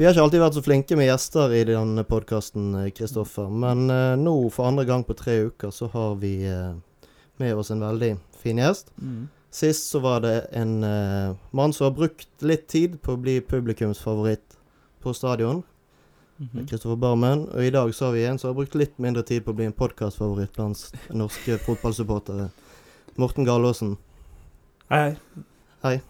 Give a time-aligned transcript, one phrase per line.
[0.00, 3.50] Vi har ikke alltid vært så flinke med gjester i denne podkasten, Kristoffer.
[3.52, 7.68] Men eh, nå, for andre gang på tre uker, så har vi eh, med oss
[7.74, 8.08] en veldig
[8.40, 8.88] fin gjest.
[8.96, 9.26] Mm.
[9.52, 13.34] Sist så var det en eh, mann som har brukt litt tid på å bli
[13.44, 14.56] publikumsfavoritt
[15.04, 15.60] på stadion.
[16.38, 16.64] Mhm.
[16.64, 17.44] Kristoffer Barmen.
[17.52, 19.60] Og i dag så har vi en som har brukt litt mindre tid på å
[19.60, 22.48] bli en podkastfavoritt blant norske fotballsupportere.
[23.20, 23.98] Morten Galaasen.
[24.88, 25.44] Hei, hei.
[25.80, 26.00] Hei.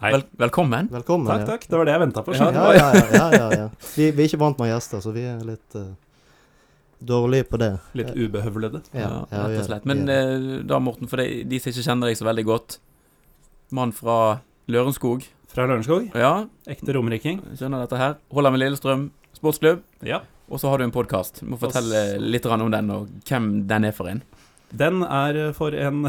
[0.00, 0.10] Hei.
[0.10, 0.88] Vel, velkommen.
[0.90, 1.28] Velkommen.
[1.30, 1.66] Takk, takk.
[1.70, 2.32] Det var det jeg venta på.
[2.34, 3.02] Ja, ja, ja.
[3.14, 3.66] ja, ja, ja.
[3.94, 5.92] Vi, vi er ikke vant med gjester, så vi er litt uh,
[6.98, 7.68] dårlige på det.
[8.00, 8.80] Litt ubehøvlede.
[8.90, 9.86] Ja, ja, rett og slett.
[9.86, 10.32] Men eh,
[10.66, 12.80] da, Morten, for de, de som ikke kjenner deg så veldig godt.
[13.78, 14.16] Mann fra
[14.66, 15.28] Lørenskog.
[15.54, 16.10] Fra Lørenskog.
[16.18, 16.32] Ja,
[16.74, 17.38] Ekte romeriking.
[17.54, 18.18] skjønner dette her.
[18.34, 19.06] Holder med Lillestrøm
[19.38, 19.86] sportsklubb.
[20.10, 20.24] Ja.
[20.50, 21.44] Og så har du en podkast.
[21.46, 24.26] Må fortelle litt om den, og hvem den er for en.
[24.74, 26.08] Den er for en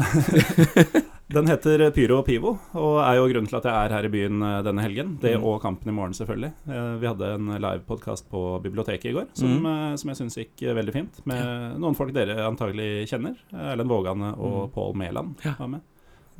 [1.32, 4.10] Den heter Pyro og Pivo, og er jo grunnen til at jeg er her i
[4.12, 5.14] byen eh, denne helgen.
[5.22, 5.44] Det Mm.
[5.48, 6.50] og Kampen i morgen, selvfølgelig.
[6.68, 9.66] Eh, Vi hadde en livepodkast på biblioteket i går som, Mm.
[9.92, 11.26] eh, som jeg syns gikk veldig fint.
[11.26, 13.34] Med noen folk dere antagelig kjenner.
[13.52, 14.72] Erlend Vågane og Mm.
[14.74, 15.54] Pål Mæland Ja.
[15.58, 15.80] var med.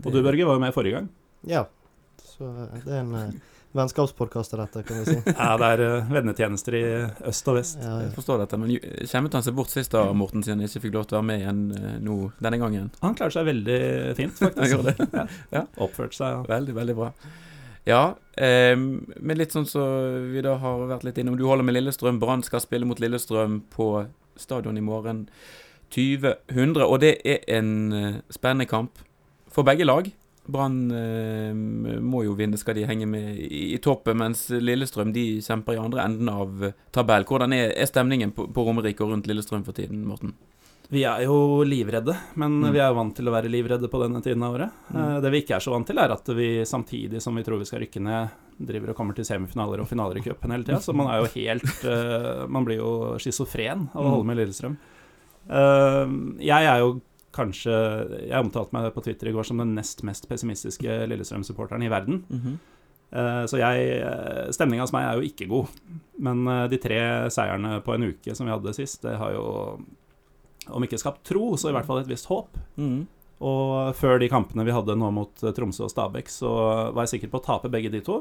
[0.04, 1.08] Og du, Børge, var jo med forrige gang.
[1.46, 1.64] Ja.
[2.18, 3.40] Så det er en
[3.72, 5.16] uh, vennskapspodkast dette, kan vi si.
[5.38, 6.82] Ja, det er eh, vennetjenester i
[7.30, 7.78] øst og vest.
[7.82, 8.74] Ja, Jeg forstår dette, men
[9.10, 11.28] kommer han seg bort sist da, Morten, siden han ikke fikk lov til å være
[11.30, 12.90] med igjen eh, nå denne gangen?
[13.02, 13.80] Han klarer seg veldig
[14.18, 14.90] fint, faktisk.
[15.18, 15.26] Ja.
[15.52, 15.64] Ja.
[15.82, 16.38] Oppført seg.
[16.38, 16.44] Ja.
[16.48, 17.10] Veldig, veldig bra.
[17.88, 18.02] Ja,
[18.38, 21.38] eh, men litt sånn som vi da har vært litt innom.
[21.40, 22.20] Du holder med Lillestrøm.
[22.22, 23.88] Brann skal spille mot Lillestrøm på
[24.40, 25.26] stadion i morgen
[25.92, 29.02] 2000, og det er en eh, spennende kamp
[29.52, 30.08] for begge lag.
[30.46, 31.52] Brann eh,
[32.02, 35.82] må jo vinne, skal de henge med i, i toppen, mens Lillestrøm de kjemper i
[35.82, 37.24] andre enden av eh, tabell.
[37.28, 40.34] Hvordan er, er stemningen på, på Romerike og rundt Lillestrøm for tiden, Morten?
[40.92, 42.72] Vi er jo livredde, men Mm.
[42.74, 44.70] vi er jo vant til å være livredde på denne tiden av året.
[44.92, 44.98] Mm.
[45.00, 47.58] Eh, Det vi ikke er så vant til, er at vi samtidig som vi tror
[47.62, 48.28] vi skal rykke ned,
[48.60, 50.82] driver og kommer til semifinaler og finaler i cupen hele tida.
[50.84, 54.12] Så man er jo helt eh, Man blir jo schizofren av å Mm.
[54.18, 54.76] holde med Lillestrøm.
[56.42, 56.92] Jeg er jo
[57.32, 57.72] kanskje
[58.28, 62.22] Jeg omtalte meg på Twitter i går som den nest mest pessimistiske Lillestrøm-supporteren i verden.
[63.12, 65.72] Eh, Så jeg Stemninga hos meg er jo ikke god.
[66.18, 67.00] Men eh, de tre
[67.32, 69.46] seierne på en uke som vi hadde sist, det har jo
[70.70, 72.54] om ikke skapt tro, så i hvert fall et visst håp.
[72.78, 73.00] Mm.
[73.42, 76.52] Og før de kampene vi hadde nå mot eh, Tromsø og Stabæk, så
[76.94, 78.20] var jeg sikker på å tape begge de to.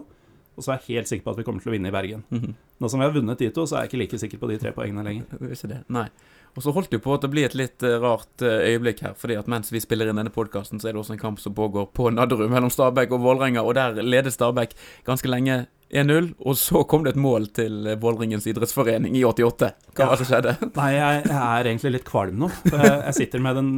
[0.57, 2.23] Og så er jeg helt sikker på at vi kommer til å vinne i Bergen.
[2.33, 2.55] Mhm.
[2.81, 4.57] Nå som vi har vunnet de to, så er jeg ikke like sikker på de
[4.59, 5.25] tre poengene lenger.
[5.37, 6.07] Er nei.
[6.55, 9.03] Og så holdt det jo på at det blir et litt eh, rart eh, øyeblikk
[9.05, 11.39] her, fordi at mens vi spiller inn denne podkasten, så er det også en kamp
[11.39, 14.75] som pågår på Nadderud mellom Stabæk og Vålerenga, og der leder Stabæk
[15.07, 19.71] ganske lenge 1-0, og så kom det et mål til eh, Vålerengens idrettsforening i 88.
[19.95, 20.55] Hva var det som skjedde?
[20.75, 22.51] Nei, jeg, jeg er egentlig litt kvalm nå.
[22.71, 23.71] Jeg, sitter med den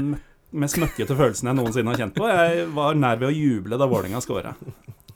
[0.54, 2.28] mest møkkete følelsen jeg noensinne har kjent på.
[2.30, 4.54] Jeg var nær ved å juble da Vålerenga scora.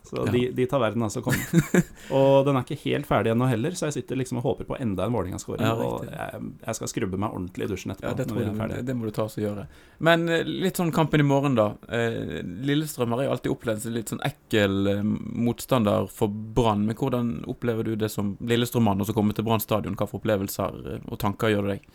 [0.07, 0.31] Så Ja.
[0.31, 1.37] de, de tar verden altså komme.
[2.17, 4.77] Og den er ikke helt ferdig ennå heller, så jeg sitter liksom og håper på
[4.81, 5.65] enda en Vålerenga-skåring.
[5.67, 8.13] Ja, og jeg, jeg skal skrubbe meg ordentlig i dusjen etterpå.
[8.13, 8.85] Ja, det, når vi er ferdige.
[8.87, 9.67] det må du ta oss og gjøre.
[10.07, 11.67] Men eh, litt sånn kampen i morgen, da.
[11.91, 15.01] Eh, Lillestrøm har jo alltid opplevd seg litt sånn ekkel eh,
[15.47, 16.85] motstander for Brann.
[16.87, 19.97] Men hvordan opplever du det som Lillestrøm-mann, så komme til Brann stadion?
[19.97, 21.89] For opplevelser og tanker gjør det deg?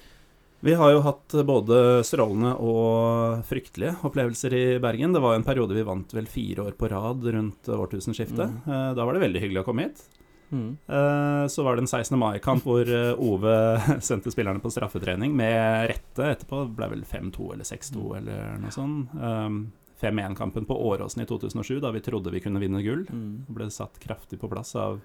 [0.62, 5.10] Vi har jo hatt både strålende og fryktelige opplevelser i Bergen.
[5.14, 8.46] Det var en periode vi vant vel fire år på rad rundt årtusenskiftet.
[8.62, 8.68] Mm.
[8.70, 10.04] Eh, Da var det veldig hyggelig å komme hit.
[10.52, 10.76] Mm.
[10.86, 12.14] Eh, Så var det en 16.
[12.18, 13.56] mai-kamp hvor eh, Ove
[14.08, 16.62] sendte spillerne på straffetrening med rette etterpå.
[16.68, 19.10] Det ble vel 5-2 eller 6-2 eller noe sånt.
[19.18, 23.02] Um, 5-1-kampen på Åråsen i 2007, da vi trodde vi kunne vinne gull.
[23.10, 23.46] Mm.
[23.50, 25.00] Ble satt kraftig på plass av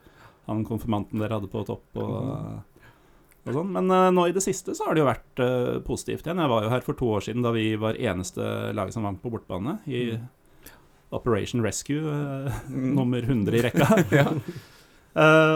[0.47, 1.97] han konfirmanten dere hadde på topp.
[1.97, 2.61] og...
[3.55, 3.71] sånn.
[3.71, 6.39] Men uh, nå i det siste så har det jo vært uh, positivt igjen.
[6.43, 8.41] Jeg var jo her for to år siden da vi var eneste
[8.75, 9.77] laget som vant på bortebane.
[9.87, 10.17] I
[11.15, 13.87] Operation Rescue, eh, nummer 100 i rekka.
[14.11, 14.25] ja.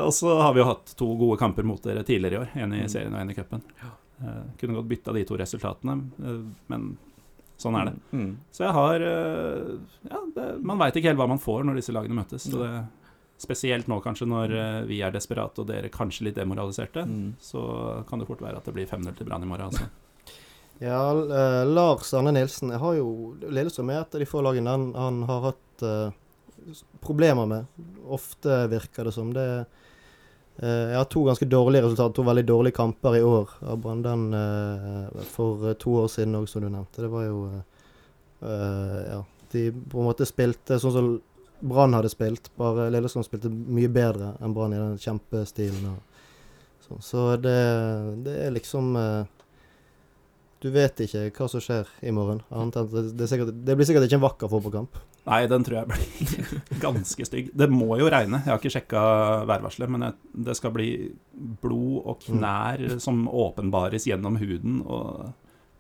[0.05, 2.53] Og så har vi jo hatt to gode kamper mot dere tidligere i år.
[2.63, 2.89] En i Mm.
[2.89, 3.61] serien og en i cupen.
[4.57, 5.97] Kunne godt bytta de to resultatene,
[6.71, 6.85] men
[7.59, 7.93] sånn er det.
[8.15, 8.31] Mm.
[8.55, 12.15] Så jeg har Ja, det, man veit ikke helt hva man får når disse lagene
[12.23, 12.47] møtes.
[12.47, 12.71] Så det,
[13.41, 17.05] spesielt nå kanskje når eh, vi er desperate og dere kanskje litt demoraliserte.
[17.07, 17.33] Mm.
[17.41, 17.63] Så
[18.09, 19.71] kan det fort være at det blir 5-0 til Brann i morgen.
[19.71, 19.89] Altså.
[20.81, 24.71] Ja, eh, Lars Arne Nilsen jeg har jo Lillestrøm er et av de få lagene
[24.73, 26.15] han, han har hatt eh,
[27.05, 27.83] problemer med.
[28.09, 29.29] Ofte virker det som.
[29.33, 33.77] Det eh, Jeg har to ganske dårlige resultater, to veldig dårlige kamper i år av
[33.83, 34.25] Brann.
[34.33, 37.03] Eh, for eh, to år siden òg, som du nevnte.
[37.03, 37.43] Det var jo
[38.41, 39.19] Ja,
[39.51, 41.09] de på en måte spilte sånn som
[41.61, 45.91] Brann hadde spilt, bare Lillestrøm spilte mye bedre enn Brann i den kjempestilen.
[45.93, 46.25] Og,
[46.87, 47.05] sånn.
[47.05, 47.59] Så det,
[48.25, 49.29] det er liksom eh,
[50.61, 52.43] du vet ikke hva som skjer i morgen.
[52.53, 54.99] Annet enn at det, det, er sikkert, det blir sikkert ikke en vakker fotballkamp.
[55.25, 56.51] Nei, den tror jeg blir
[56.85, 57.49] ganske stygg.
[57.57, 58.43] Det må jo regne.
[58.43, 59.01] Jeg har ikke sjekka
[59.49, 60.17] værvarselet, men jeg,
[60.49, 60.89] det skal bli
[61.65, 64.83] blod og knær som åpenbares gjennom huden.
[64.85, 65.31] Og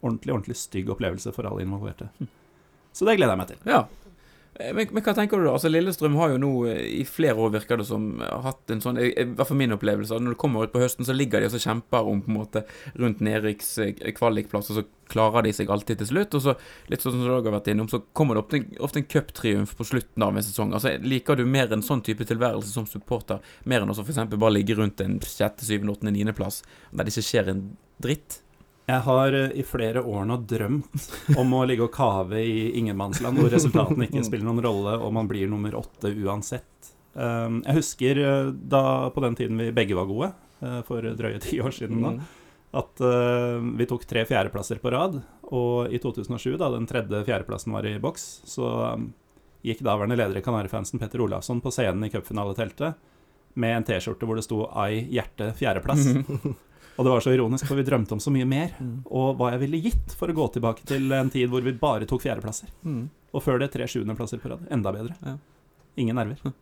[0.01, 2.09] ordentlig, ordentlig stygg opplevelse for alle involverte.
[2.91, 3.61] Så det gleder jeg meg til.
[3.69, 3.83] Ja.
[4.61, 5.55] Eh, Men, men hva tenker du da?
[5.57, 8.07] Altså Lillestrøm har jo nå eh, i flere år, virker det som,
[8.45, 10.19] hatt en sånn I hvert fall min opplevelse.
[10.21, 12.63] Når du kommer ut på høsten, så ligger de og kjemper om på en måte
[12.99, 16.37] rundt nedrykks eh, kvalikplass, og så klarer de seg alltid til slutt.
[16.37, 16.53] Og så,
[16.91, 19.87] litt sånn som du har vært innom, så kommer det ofte, ofte en cuptriumf på
[19.89, 20.71] slutten av en sesong.
[20.77, 24.21] Altså Liker du mer en sånn type tilværelse som supporter, mer enn å f.eks.
[24.31, 26.61] bare ligge rundt en sjette, syvende, åttende, niendeplass,
[26.91, 27.65] der det ikke skjer en
[28.01, 28.39] dritt?
[28.89, 33.39] Jeg har eh, i flere år nå drømt om å ligge og kave i ingenmannsland,
[33.39, 36.91] hvor resultatene ikke spiller noen rolle, og man blir nummer åtte uansett.
[37.13, 40.31] Um, Jeg husker eh, da på den tiden vi begge var gode,
[40.63, 42.13] eh, for drøye ti år siden da,
[42.81, 45.21] at eh, vi tok tre fjerdeplasser på rad.
[45.51, 49.09] Og i 2007, da den tredje fjerdeplassen var i boks, så um,
[49.67, 52.95] gikk daværende leder i Kanarifansen Petter Olafsson på scenen i cupfinaleteltet
[53.59, 56.15] med en T-skjorte hvor det sto 'I hjerte fjerdeplass'.
[56.97, 58.73] Og det var så ironisk, for vi drømte om så mye mer.
[59.07, 62.07] Og hva jeg ville gitt for å gå tilbake til en tid hvor vi bare
[62.09, 62.73] tok fjerdeplasser.
[62.83, 63.05] Mm.
[63.31, 64.67] Og før det tre sjuendeplasser på rad.
[64.73, 65.15] Enda bedre.
[65.23, 65.37] Ja.
[66.01, 66.53] Ingen nerver.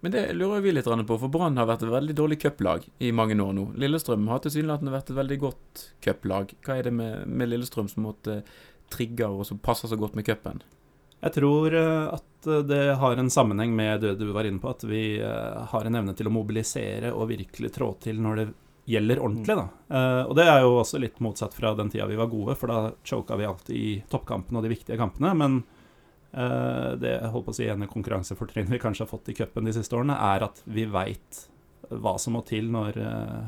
[0.00, 3.10] Men det lurer vi litt på, for Brann har vært et veldig dårlig cuplag i
[3.10, 3.64] mange år nå.
[3.82, 6.52] Lillestrøm har tilsynelatende vært et veldig godt cuplag.
[6.62, 8.42] Hva er det med, med Lillestrøm som måtte
[8.94, 10.62] trigger og som passer så godt med cupen?
[11.18, 14.70] Jeg tror eh, at eh, det har en sammenheng med det du var inne på,
[14.70, 18.46] at vi eh, har en evne til å mobilisere og virkelig trå til når det
[18.88, 19.56] gjelder ordentlig.
[19.58, 19.66] da.
[19.92, 22.70] Eh, Og det er jo også litt motsatt fra den tida vi var gode, for
[22.72, 25.34] da choka vi alltid i toppkampene og de viktige kampene.
[25.36, 25.58] Men
[26.32, 29.68] eh, det jeg holdt på å si, ene konkurransefortrinnet vi kanskje har fått i cupen
[29.68, 31.44] de siste årene, er at vi veit
[31.88, 33.46] hva som må til når eh,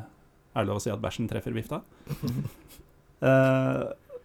[0.57, 1.83] Er det lov å si at bæsjen treffer vifta?
[3.21, 3.83] Eh,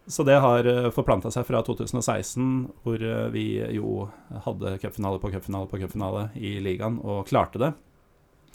[0.08, 0.64] så det har
[0.94, 2.46] forplanta seg fra 2016,
[2.84, 3.42] hvor eh, vi
[3.76, 4.06] jo
[4.46, 7.72] hadde cupfinale på cupfinale på cupfinale i ligaen, og klarte det.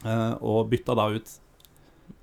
[0.02, 1.30] Eh, Og bytta da ut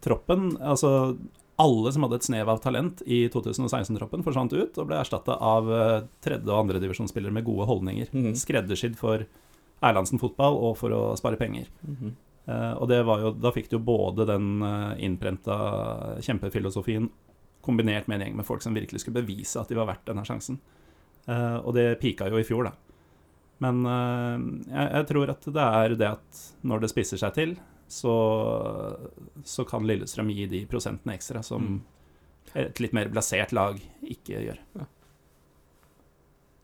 [0.05, 0.53] troppen.
[0.61, 1.17] Altså
[1.59, 5.71] alle som hadde et snev av talent i 2016-troppen, forsvant ut og ble erstatta av
[5.75, 8.13] eh, tredje- og andredivisjonsspillere med gode holdninger.
[8.15, 8.37] Mhm.
[8.39, 9.27] Skreddersydd for
[9.83, 11.67] Erlandsen fotball og for å spare penger.
[11.83, 12.13] Mm -hmm.
[12.49, 17.09] uh, og det var jo, da fikk du jo både den uh, innprenta kjempefilosofien
[17.61, 20.25] kombinert med en gjeng med folk som virkelig skulle bevise at de var verdt denne
[20.25, 20.59] sjansen.
[21.29, 22.73] Uh, og det pika jo i fjor, da.
[23.59, 24.39] Men uh,
[24.71, 27.57] jeg, jeg tror at det er det at når det spisser seg til,
[27.89, 28.15] så,
[29.45, 31.81] så kan Lillestrøm gi de prosentene ekstra som Mm.
[32.55, 34.59] et litt mer blasert lag ikke gjør.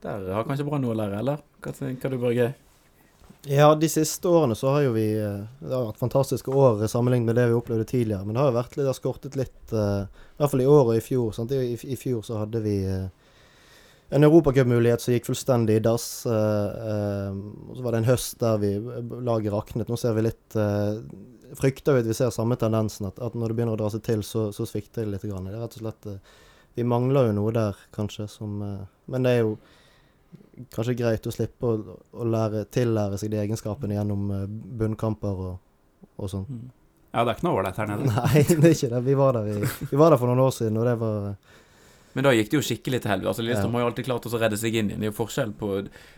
[0.05, 1.41] Der har kanskje Brann noe å lære, eller?
[1.61, 2.53] Hva tenker du, Børge?
[3.45, 7.29] Ja, de siste årene så har jo vi eh, Det har vært fantastiske år sammenlignet
[7.29, 8.25] med det vi opplevde tidligere.
[8.25, 10.69] Men det har jo vært litt, det har skortet litt eh, I hvert fall i
[10.69, 11.31] år og i fjor.
[11.37, 11.53] Sant?
[11.53, 13.05] I, i, I fjor så hadde vi eh,
[14.09, 16.25] en europacupmulighet som gikk fullstendig i dass.
[16.25, 17.37] eh, eh,
[17.75, 18.73] så var det en høst der vi
[19.21, 19.89] laget raknet.
[19.89, 21.01] Nå ser vi litt eh,
[21.55, 24.01] Frykter vi at vi ser samme tendensen, at, at når det begynner å dra seg
[24.03, 25.25] til, så, så svikter det litt.
[25.29, 25.45] Grann.
[25.45, 26.07] Det er rett og slett
[26.75, 29.53] Vi mangler jo noe der, kanskje, som Men det er jo
[30.73, 35.55] kanskje greit å slippe å, å lære, tillære seg de egenskapene gjennom bunnkamper og,
[36.17, 36.49] og sånn.
[37.13, 38.09] Ja, det er ikke noe ålreit her nede.
[38.17, 39.03] Nei, det er ikke det.
[39.05, 41.29] Vi var der, i, vi var der for noen år siden, og det var
[42.15, 43.27] Men da gikk det jo skikkelig til helvete.
[43.33, 43.77] Altså, Lillestrøm Ja.
[43.77, 44.99] har jo alltid klart å redde seg inn igjen.
[45.03, 45.71] Det er jo forskjell på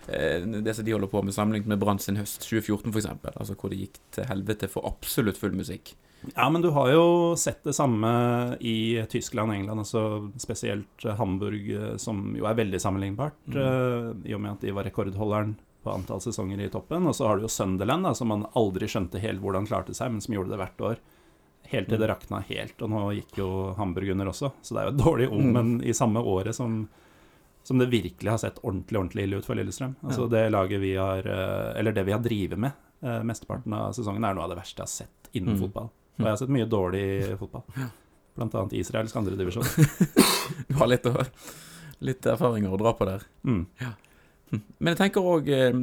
[0.08, 3.08] eh, det som de holder på med, sammenlignet med Brann sin høst 2014 f.eks.
[3.34, 5.96] Altså hvor det gikk til helvete for absolutt full musikk.
[6.36, 11.70] Ja, men du har jo sett det samme i Tyskland og England, altså spesielt Hamburg,
[11.70, 13.58] eh, som jo er veldig sammenlignbart, Mm.
[13.58, 17.06] eh, i og med at de var rekordholderen på antall sesonger i toppen.
[17.08, 20.12] Og så har du jo Sunderland, da, som man aldri skjønte helt hvordan klarte seg,
[20.12, 20.98] men som gjorde det hvert år.
[21.72, 22.14] Helt til det Mm.
[22.16, 24.52] rakna helt, og nå gikk jo Hamburg under også.
[24.62, 26.88] Så det er jo et dårlig omen i samme året som,
[27.64, 29.96] som det virkelig har sett ordentlig ordentlig ille ut for Lillestrøm.
[30.04, 30.28] Altså Ja.
[30.28, 32.72] det laget vi har eh, Eller det vi har drevet med
[33.04, 35.62] eh, mesteparten av sesongen, er noe av det verste jeg har sett innen Mm.
[35.68, 35.90] fotball.
[36.20, 37.64] Og jeg har sett mye dårlig fotball.
[38.38, 39.64] Blant annet israelsk andredivisjon.
[40.70, 41.06] Du har litt,
[42.00, 43.24] litt erfaringer å dra på der.
[43.46, 43.66] Mm.
[44.52, 45.74] Men jeg tenker òg eh,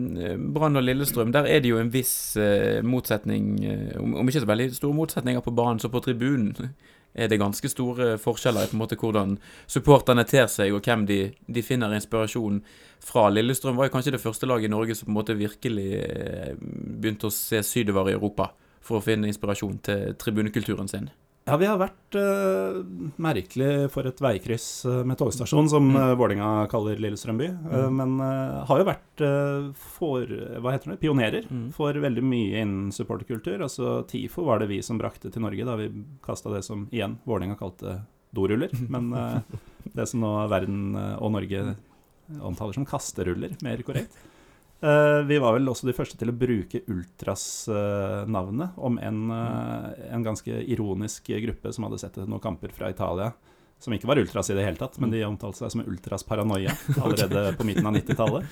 [0.55, 1.33] Brann og Lillestrøm.
[1.35, 5.45] Der er det jo en viss eh, motsetning eh, om, ikke så veldig store motsetninger
[5.45, 6.55] på banen, så på tribunen
[7.21, 9.37] er det ganske store forskjeller i på en måte hvordan
[9.71, 12.63] supporterne ter seg, og hvem de, de finner inspirasjon
[13.05, 13.29] fra.
[13.31, 15.91] Lillestrøm var jo kanskje det første laget i Norge som på en måte virkelig
[16.59, 18.49] begynte å se sydover i Europa
[18.85, 21.13] for å finne inspirasjon til tribunekulturen sin.
[21.45, 22.79] Ja, vi har vært uh,
[23.21, 25.97] merkelig for et veikryss eh, med togstasjon, som Mm.
[26.01, 27.49] uh, Vålinga kaller Lillestrøm by.
[27.53, 27.67] Mm.
[27.75, 29.67] Uh, men eh, har jo vært eh,
[29.99, 30.25] for,
[30.65, 31.67] hva heter det, pionerer Mm.
[31.77, 33.61] for veldig mye innen supporterkultur.
[33.61, 35.91] Altså TIFO var det vi som brakte til Norge da vi
[36.25, 37.99] kasta det som igjen Vålinga kalte
[38.33, 38.73] doruller.
[38.89, 39.61] Men eh,
[39.93, 41.75] det som nå verden eh, og Norge
[42.41, 44.17] omtaler som kasteruller, mer korrekt.
[44.81, 50.25] Eh, vi var vel også de første til å bruke Ultras-navnet om en, eh, en
[50.27, 53.33] ganske ironisk gruppe som hadde sett noen kamper fra Italia.
[53.79, 56.73] Som ikke var ultras i det hele tatt, men de omtalte seg som Ultras Paranoia
[57.03, 58.45] allerede på midten av 90-tallet.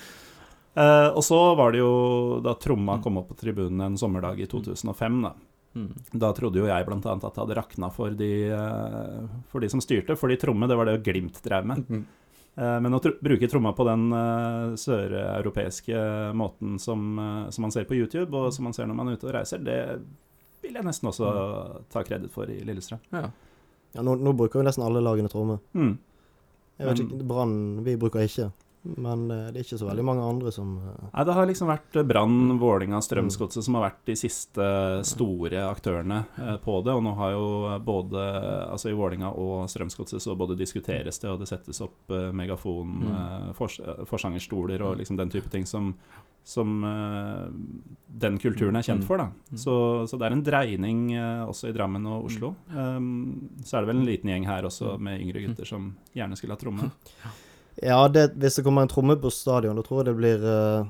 [0.74, 4.48] Eh, og så var det jo da tromma kom opp på tribunen en sommerdag i
[4.48, 5.34] 2005, da.
[5.72, 5.92] Mm.
[6.20, 6.98] Da trodde jo jeg bl.a.
[7.00, 10.16] at det hadde rakna for de, eh, for de som styrte.
[10.20, 11.84] Fordi tromme, det var det Glimt drev med.
[12.56, 12.64] Mm.
[12.64, 17.72] Eh, Men å tr bruke tromma på den uh, søreuropeiske måten som, uh, som man
[17.72, 19.78] ser på YouTube, og som man ser når man er ute og reiser, det
[20.62, 21.30] vil jeg nesten også
[21.90, 23.00] ta kreditt for i Lillestrøm.
[23.12, 23.30] Ja.
[23.94, 25.58] Ja, nå, nå bruker jo nesten alle lagene tromme.
[25.74, 25.96] Mm.
[26.78, 28.50] Jeg vet Men- ikke, Brann vi bruker ikke.
[28.84, 31.68] Men eh, det er ikke så veldig mange andre som eh, Nei, Det har liksom
[31.70, 34.66] vært eh, Brann, Vålinga, Strømsgodset som har vært de siste
[35.06, 36.18] store aktørene
[36.64, 36.96] på det.
[36.96, 37.44] Og nå har jo
[37.86, 38.24] både
[38.72, 43.52] Altså i Vålinga og Strømsgodset så både diskuteres det, og det settes opp megafon, Mm.
[43.54, 45.92] fors forsangerstoler og liksom den type ting som,
[46.44, 46.82] som
[48.22, 49.06] den kulturen er kjent Mm.
[49.06, 49.16] for.
[49.18, 49.58] da Mm.
[49.58, 49.76] så,
[50.08, 51.00] så det er en dreining
[51.48, 52.54] også i Drammen og Oslo.
[52.74, 56.36] Um, så er det vel en liten gjeng her også med yngre gutter som gjerne
[56.36, 56.90] skulle ha tromme.
[57.80, 60.84] Ja, det, hvis det kommer en tromme på stadion, da tror jeg det blir uh,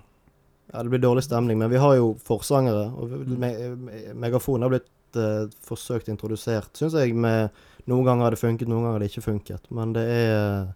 [0.73, 1.59] Ja, det blir dårlig stemning.
[1.59, 3.39] Men vi har jo forsangere, og Mm.
[3.39, 7.15] me, me, megafon har blitt uh, forsøkt introdusert, syns jeg.
[7.15, 7.51] med
[7.87, 9.71] Noen ganger har det funket, noen ganger har det ikke funket.
[9.71, 10.75] Men det er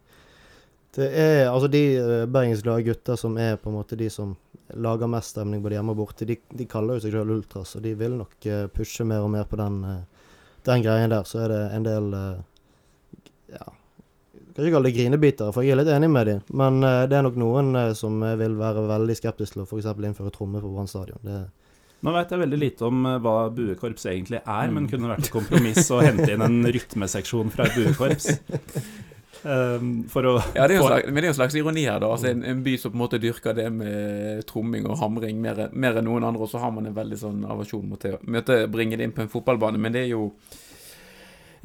[0.97, 4.37] Det er altså de uh, bergensglade gutter som er på en måte de som
[4.75, 7.83] lager mest stemning både hjemme og borte, de, de kaller jo seg selv ultras, og
[7.83, 10.01] de vil nok eh, pushe mer og mer på den, eh,
[10.67, 11.23] den greien der.
[11.23, 12.41] Så er det en del eh,
[13.55, 13.67] ja,
[14.57, 16.41] kan ikke kalle det grinebitere, for jeg er litt enig med dem.
[16.57, 19.69] Men eh, det er nok noen eh, som eh, vil være veldig skeptisk til å
[19.69, 19.89] f.eks.
[20.09, 21.21] innføre tromme på Brann stadion.
[21.27, 21.41] Det,
[22.07, 24.89] Nå veit jeg veldig lite om hva buekorps egentlig er, men Mm.
[24.93, 28.29] kunne vært et kompromiss å hente inn en rytmeseksjon fra et buekorps.
[29.47, 31.85] Um, for å Ja, det er jo slags, men det er jo en slags ironi
[31.87, 32.11] her, da.
[32.15, 35.67] Altså en, en by som på en måte dyrker det med tromming og hamring mer,
[35.73, 38.17] mer enn noen andre, og så har man en veldig sånn avasjon mot det.
[38.25, 40.31] Møte, bringe det inn på en fotballbane, men det er jo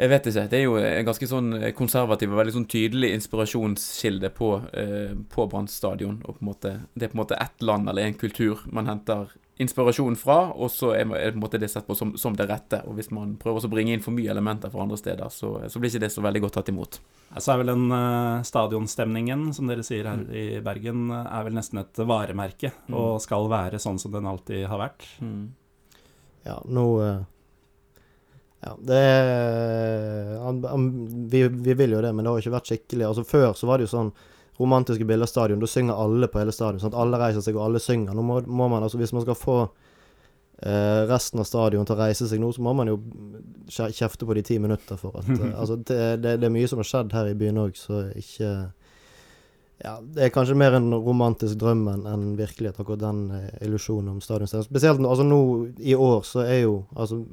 [0.01, 0.47] Jeg vet ikke.
[0.49, 5.45] Det er jo en ganske sånn konservativ og veldig sånn tydelig inspirasjonskilde på, eh, på
[5.51, 6.23] Brann stadion.
[6.25, 8.89] Og på en måte, det er på en måte ett land eller en kultur man
[8.89, 9.29] henter
[9.61, 12.47] inspirasjon fra, og så er er på en måte det sett på som, som det
[12.49, 12.81] rette.
[12.87, 15.79] Og hvis man prøver å bringe inn for mye elementer fra andre steder, så, så
[15.79, 16.97] blir ikke det så veldig godt tatt imot.
[17.37, 21.53] Så er vel den uh, stadionstemningen, som dere sier her i Bergen, eh, er vel
[21.59, 22.95] nesten et varemerke, Mm.
[22.97, 25.05] og skal være sånn som den alltid har vært.
[26.45, 27.21] ja, nå eh,
[28.61, 29.01] Ja, det
[30.41, 30.89] han, han,
[31.29, 33.07] vi, vi vil jo det, men det har jo ikke vært skikkelig.
[33.07, 34.11] Altså Før så var det jo sånn
[34.61, 35.61] romantiske bilder av stadion.
[35.61, 36.83] Da synger alle på hele stadion.
[36.85, 38.13] At alle reiser seg, og alle synger.
[38.17, 42.01] Nå må, må man, altså Hvis man skal få eh, resten av stadion til å
[42.03, 42.99] reise seg nå, så må man jo
[43.71, 46.83] kjefte på de ti minutter for at eh, Altså, det, det, det er mye som
[46.83, 48.51] har skjedd her i byen òg, så ikke
[49.81, 54.13] ja, Det er kanskje mer en romantisk drøm enn en virkelighet, akkurat den eh, illusjonen
[54.13, 54.51] om stadion.
[54.67, 55.41] Spesielt altså nå
[55.79, 57.23] i år så er jo altså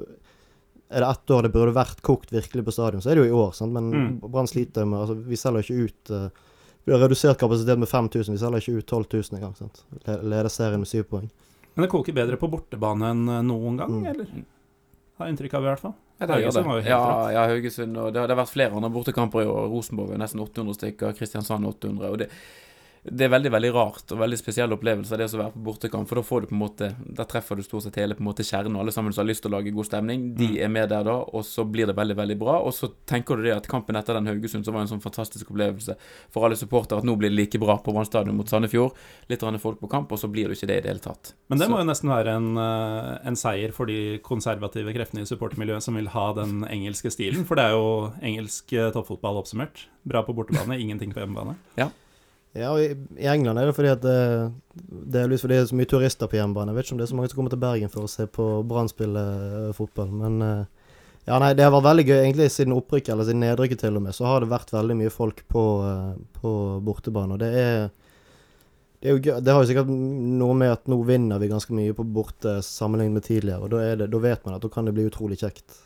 [0.90, 3.30] er det ett år det burde vært kokt virkelig på stadion, så er det jo
[3.34, 3.52] i år.
[3.54, 3.72] sant?
[3.72, 4.20] Men Mm.
[4.30, 6.28] Brann sliter med altså, Vi selger ikke ut uh,
[6.86, 9.54] Vi har redusert kapasitet med 5000, vi selger ikke ut 12 000 engang.
[9.56, 9.82] sant?
[10.06, 11.28] Le- Leder serien med syv poeng.
[11.76, 14.06] Men det koker bedre på bortebane enn eh, noen gang, Mm.
[14.06, 14.26] eller?
[15.18, 15.94] Har inntrykk av, i hvert fall.
[16.20, 17.32] Ja, det Haugesund var jo helt Ja, rått.
[17.34, 17.96] ja, Haugesund.
[17.98, 19.68] Og det, har- det har vært flere andre bortekamper i år.
[19.68, 22.10] Rosenborg er nesten 800 stykker, Kristiansand 800.
[22.10, 22.30] og det
[23.04, 26.08] det er veldig veldig rart og veldig spesiell opplevelse det å være på bortekamp.
[26.08, 28.28] For da får du på en måte Der treffer du stort sett hele på en
[28.28, 30.34] måte kjernen, og alle sammen som har lyst til å lage god stemning.
[30.36, 30.56] De Mm.
[30.64, 32.58] er med der da, og så blir det veldig veldig bra.
[32.62, 35.50] Og så tenker du det at kampen etter den Haugesund så var en sånn fantastisk
[35.50, 35.96] opplevelse
[36.30, 38.92] for alle supportere at nå blir det like bra på Brann stadion mot Sandefjord.
[39.28, 41.32] Litt folk på kamp, og så blir det ikke det i det hele tatt.
[41.48, 45.20] Men det Så- må jo nesten være en, eh, en seier for de konservative kreftene
[45.20, 47.44] i supportermiljøet som vil ha den engelske stilen.
[47.44, 49.86] For det er jo engelsk eh, toppfotball oppsummert.
[50.06, 51.56] Bra på bortebane, ingenting på hjemmebane.
[51.76, 51.90] Ja,
[52.56, 54.16] og i, England er det fordi at det,
[55.12, 56.72] delvis fordi det er så mye turister på hjemmebane.
[56.72, 58.26] Jeg vet ikke om det er så mange som kommer til Bergen for å se
[58.38, 59.24] på Brann spille
[59.68, 60.90] eh, fotball, men eh,
[61.28, 62.18] ja, nei, det har vært veldig gøy.
[62.22, 65.12] Egentlig siden opprykket, eller siden nedrykket til og med, så har det vært veldig mye
[65.12, 66.52] folk på, eh, på
[66.86, 67.36] bortebane.
[67.36, 67.90] Og det er
[68.98, 69.34] det, er jo gøy.
[69.44, 73.20] det har jo sikkert noe med at nå vinner vi ganske mye på borte sammenlignet
[73.20, 73.60] med tidligere.
[73.68, 75.76] Og da, er det, da vet man at da kan det bli utrolig kjekt.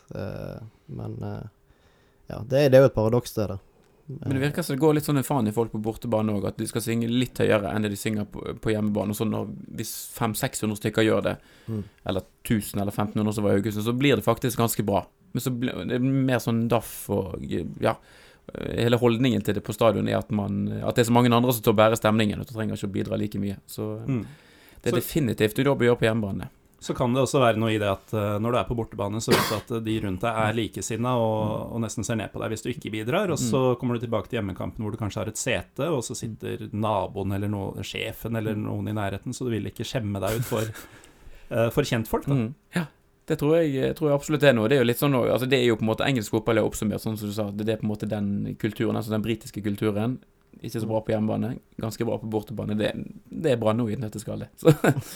[0.87, 3.61] Men ja, det er, det er jo et paradoks, det der.
[4.07, 6.45] Men det virker som det går litt sånn en faen i folk på bortebane òg,
[6.49, 9.09] at de skal synge litt høyere enn det de synger på, på hjemmebane.
[9.09, 9.47] Og så når,
[9.79, 11.37] hvis 500-600 stykker gjør det,
[11.69, 11.83] Mm.
[12.05, 15.05] eller 1000 eller 1500 som var i Haugesund, så blir det faktisk ganske bra.
[15.31, 17.39] Men så blir det er mer sånn daff og
[17.81, 17.95] ja.
[18.75, 21.53] Hele holdningen til det på stadion er at, man, at det er så mange andre
[21.53, 23.55] som tar og bærer stemningen, og du trenger ikke å bidra like mye.
[23.65, 24.25] Så Mm.
[24.83, 26.49] det er Så- definitivt du jobb å gjøre på hjemmebane.
[26.83, 29.21] Så kan det også være noe i det at eh, når du er på bortebane,
[29.23, 32.41] så vet du at de rundt deg er likesinna og, og nesten ser ned på
[32.41, 33.31] deg hvis du ikke bidrar.
[33.31, 36.17] Og så kommer du tilbake til hjemmekampen hvor du kanskje har et sete, og så
[36.19, 40.41] sitter naboen eller no, sjefen eller noen i nærheten, så du vil ikke skjemme deg
[40.41, 40.83] ut for,
[41.55, 42.27] eh, for kjentfolk.
[42.27, 42.49] Mm.
[42.75, 42.89] Ja,
[43.31, 44.67] det tror jeg, jeg tror jeg absolutt er noe.
[44.67, 46.67] Det er jo litt sånn, altså det er jo på en måte engelsk fotball er
[46.67, 47.47] oppsummert, sånn som du sa.
[47.55, 50.19] Det er på en måte den kulturen, altså den britiske kulturen.
[50.63, 52.75] Ikke så bra på hjemmebane, ganske bra på bortebane.
[52.79, 52.93] Det,
[53.27, 54.45] det er Brann nå i et nøtteskall.
[54.55, 54.71] Så,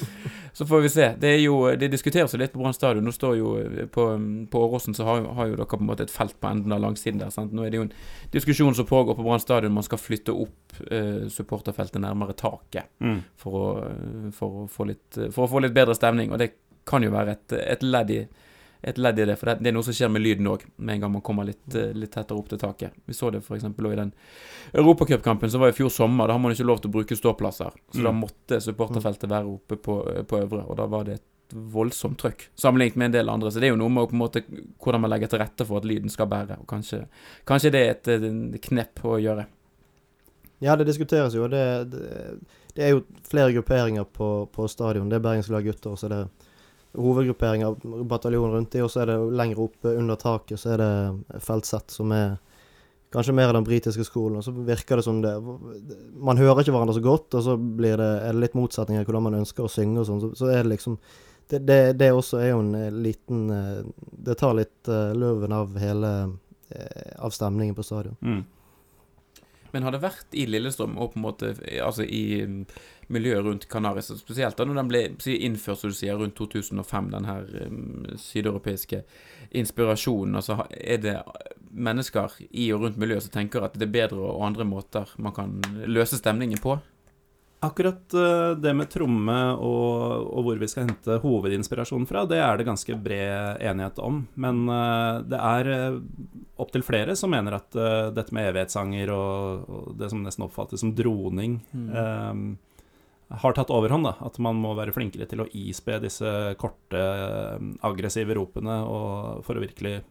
[0.60, 1.06] så får vi se.
[1.22, 3.08] Det, jo, det diskuteres jo litt på Brann stadion.
[3.08, 3.54] Nå står jo
[3.96, 4.08] på,
[4.52, 6.84] på Åråsen så har, har, jo dere på en måte et felt på enden av
[6.84, 7.32] langsiden der.
[7.32, 7.56] Sant?
[7.56, 7.94] Nå er det jo en
[8.34, 9.76] diskusjon som pågår på Brann stadion.
[9.78, 13.22] Man skal flytte opp eh, supporterfeltet nærmere taket mm.
[13.40, 16.36] for, å, for, å få litt, for å få litt bedre stemning.
[16.36, 16.52] Og det
[16.88, 18.22] kan jo være et, et ledd i
[18.88, 19.36] et ledd i det.
[19.40, 21.48] For det, det er noe som skjer med lyden òg, med en gang man kommer
[21.48, 22.96] litt, eh, litt tettere opp til taket.
[23.06, 23.66] Vi så det f.eks.
[23.68, 24.14] òg i den
[24.74, 26.28] europacupkampen som var i fjor sommer.
[26.28, 27.76] Da har man ikke lov til å bruke ståplasser.
[27.92, 28.06] Så mm.
[28.08, 32.50] da måtte supporterfeltet være oppe på, på øvre, og da var det et voldsomt trøkk
[32.60, 33.52] sammenlignet med en del andre.
[33.52, 34.44] Så det er jo noe med på en måte,
[34.84, 36.60] hvordan man legger til rette for at lyden skal bære.
[36.64, 37.06] Og kanskje,
[37.48, 39.48] kanskje det er et, et knep å gjøre.
[40.64, 41.48] Ja, det diskuteres jo.
[41.52, 42.40] Det, det,
[42.76, 45.10] det er jo flere grupperinger på, på stadion.
[45.10, 46.24] Det er Bergenslag gutter, og så er det
[46.98, 47.78] hovedgruppering av
[48.10, 51.94] bataljonen rundt dem, og så er det lenger oppe under taket så er det feltsett
[51.94, 52.38] som er
[53.14, 54.40] kanskje mer den britiske skolen.
[54.40, 55.36] og Så virker det som det
[56.16, 59.08] Man hører ikke hverandre så godt, og så blir det, er det litt motsetninger i
[59.08, 60.22] hvordan man ønsker å synge og sånn.
[60.22, 60.98] Så, så, er det liksom
[61.48, 63.80] det, det, det, også er jo en eh, liten eh,
[64.28, 66.12] Det tar litt løven av hele
[67.16, 68.18] av stemningen på stadion.
[68.20, 68.42] Mm.
[69.74, 72.46] Men har det vært i Lillestrøm og på en måte Altså i
[73.14, 75.02] miljøet rundt Canaris, spesielt da når den ble
[75.38, 79.04] innført, som du sier, rundt 2005, den her um, sydeuropeiske
[79.56, 80.36] inspirasjonen.
[80.36, 81.16] Altså er det
[81.72, 85.36] mennesker i og rundt miljøet som tenker at det er bedre og andre måter man
[85.36, 85.58] kan
[85.88, 86.78] løse stemningen på?
[87.68, 92.60] Akkurat uh, det med tromme og, og, hvor vi skal hente hovedinspirasjonen fra, det er
[92.60, 94.24] det ganske bred enighet om.
[94.40, 96.00] Men uh, det er uh,
[96.64, 97.76] opptil flere som mener at
[98.16, 102.56] dette med evighetssanger og, og, det som nesten oppfattes som droning, mm
[103.30, 104.04] har tatt overhånd.
[104.04, 109.44] da, At man må være flinkere til å ispe disse korte, eh, aggressive ropene og
[109.46, 110.02] for å virkelig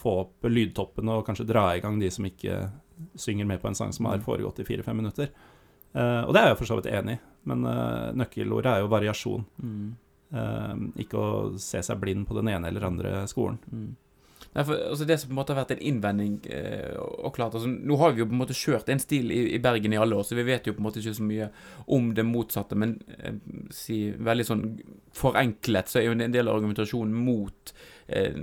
[0.00, 2.70] få opp lydtoppene og kanskje dra i gang de som ikke
[3.14, 4.24] synger med på en sang som har mm.
[4.24, 5.30] foregått i fire-fem minutter.
[5.96, 8.92] Uh, og det er jeg for så vidt enig i, men uh, nøkkelordet er jo
[8.92, 9.46] variasjon.
[9.62, 9.88] Mm.
[10.30, 13.58] Uh, ikke å se seg blind på den ene eller andre skolen.
[13.72, 13.90] Mm.
[14.50, 17.54] Nei, for, altså Det som på en måte har vært en innvending eh, og klart
[17.54, 20.00] altså, Nå har vi jo på en måte kjørt en stil i, i, Bergen i
[20.00, 21.46] alle år, så vi vet jo på en måte ikke så mye
[21.94, 22.78] om det motsatte.
[22.78, 23.38] Men eh,
[23.74, 24.66] si veldig sånn
[25.14, 27.72] forenklet så er jo en del av argumentasjonen mot
[28.10, 28.34] eh,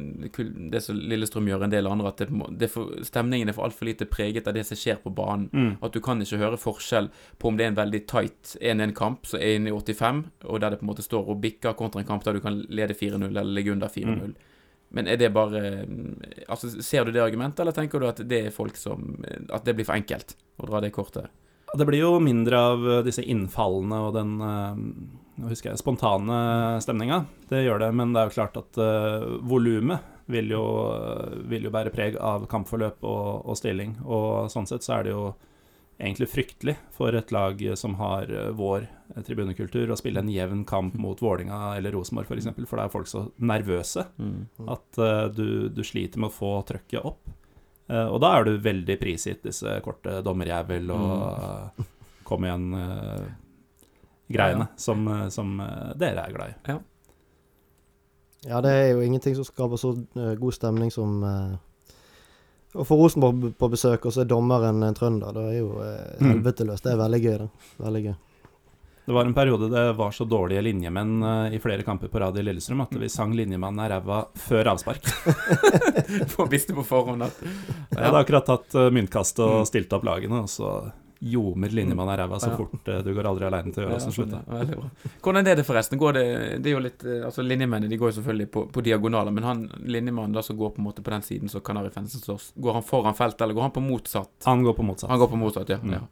[0.72, 3.90] det som Lillestrøm gjør, en del andre, at det, det for, stemningen er for altfor
[3.90, 5.50] lite preget av det som skjer på banen.
[5.52, 5.72] Mm.
[5.84, 9.42] At du kan ikke høre forskjell på om det er en veldig tight 1-1-kamp så
[9.42, 12.08] er inne i 85, og der det på en måte står og bikker kontra en
[12.08, 14.22] kamp der du kan lede 4-0 eller ligge under 4-0.
[14.24, 14.38] Mm.
[14.96, 15.62] Men er det bare
[16.48, 19.18] Altså, Ser du det argumentet, eller tenker du at det er folk som
[19.52, 21.28] At det blir for enkelt å dra det kortet?
[21.76, 24.38] Det blir jo mindre av disse innfallene og den
[25.38, 26.38] nå husker jeg, spontane
[26.82, 27.20] stemninga.
[27.50, 30.50] Det gjør det, men det er jo klart at uh, volumet vil,
[31.48, 33.94] vil, jo bære preg av kampforløp og, og stilling.
[34.04, 35.28] Og sånn sett så er det jo
[35.98, 40.66] egentlig fryktelig for et lag som har eh, vår eh, tribunekultur, å spille en jevn
[40.66, 41.02] kamp mm.
[41.06, 44.42] mot Vålinga eller Rosenborg f.eks., for, eksempel, for da er folk så nervøse mm.
[44.74, 44.90] at
[45.36, 47.24] du, du, sliter med å få trøkket opp.
[47.88, 51.72] Og da er du veldig prisgitt disse korte dommerjævel og uh,
[52.28, 55.56] kom igjen-greiene som, som
[55.96, 56.60] dere er glad i.
[56.68, 56.84] Ja.
[58.50, 58.60] ja.
[58.66, 61.24] det er jo ingenting som skaper så god stemning som
[62.78, 65.34] å få Rosenborg på besøk, og så er dommeren en trønder.
[65.36, 66.32] Det er jo eh, mm.
[66.32, 66.86] helveteløst.
[66.86, 67.76] Det er veldig gøy, da.
[67.86, 68.16] Veldig gøy.
[69.08, 72.36] Det var en periode det var så dårlige linjemenn uh, i flere kamper på rad
[72.36, 75.08] i Lillestrøm at vi sang 'Linjemannen er ræva' før avspark.
[76.52, 77.40] Visste på forhånd at.
[77.40, 80.74] Jeg hadde akkurat tatt myntkast myntkastet og stilt opp lagene, og så
[81.20, 84.10] ljomer linjemann er ræva så fort uh, du går aldri aleine til å gjøre det
[84.10, 84.36] en slutt.
[85.24, 86.00] Hvordan er det forresten?
[86.02, 86.26] Går det,
[86.62, 89.48] det er jo litt, eh, altså Linjemennene de går jo selvfølgelig på, på diagonaler, men
[89.48, 92.80] han linjemannen da som går på en måte på den siden som Kanarifansen står, går
[92.80, 94.34] han foran feltet, eller går han på motsatt?
[94.46, 95.12] Han går på motsatt.
[95.14, 95.80] Han går på motsatt, ja.
[95.82, 95.98] Mm.
[95.98, 96.06] ja.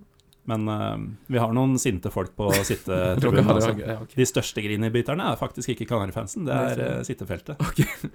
[0.46, 0.98] Men uh,
[1.34, 3.54] vi har noen sinte folk på sittetribunen.
[3.56, 3.76] altså.
[3.82, 4.18] ja, okay.
[4.18, 7.62] De største grinebiterne er faktisk ikke Kanarifansen, det er uh, sittefeltet.
[7.62, 8.12] Okay.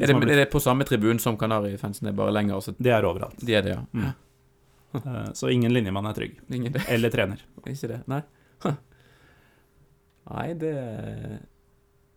[0.00, 2.60] Er, det, er, det, på samme tribun som Kanarifansen, det er bare lenger?
[2.60, 2.76] Altså?
[2.78, 3.40] Det er overalt.
[3.44, 3.84] De er det, ja.
[3.92, 4.12] Mm.
[4.92, 6.40] Eh, så ingen linjemann er trygg.
[6.50, 6.76] Ingen.
[6.88, 7.42] Eller trener.
[7.66, 8.22] Ikke det, nei.
[10.30, 10.74] Nei, det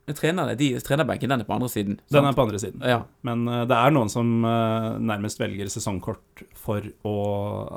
[0.04, 1.96] Trenerne, de, Trenerbenken den er på andre siden.
[2.02, 2.12] Sant?
[2.12, 2.82] Den er på andre siden.
[2.84, 2.98] Ja.
[3.24, 7.14] Men uh, det er noen som uh, nærmest velger sesongkort for å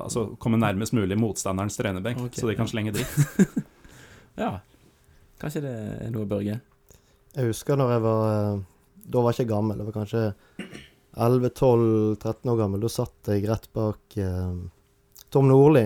[0.02, 3.62] altså, komme nærmest mulig motstanderens trenerbenk, okay, så de kan slenge dritt.
[4.42, 4.56] ja.
[5.38, 5.76] Kanskje det
[6.08, 6.58] er noe, Børge?
[7.36, 8.26] Jeg husker når jeg var
[9.12, 9.78] Da var jeg ikke gammel.
[9.78, 10.22] Jeg var kanskje
[11.16, 12.82] 11-12-13 år gammel.
[12.82, 14.56] Da satt jeg rett bak eh,
[15.32, 15.84] Tom Nordli.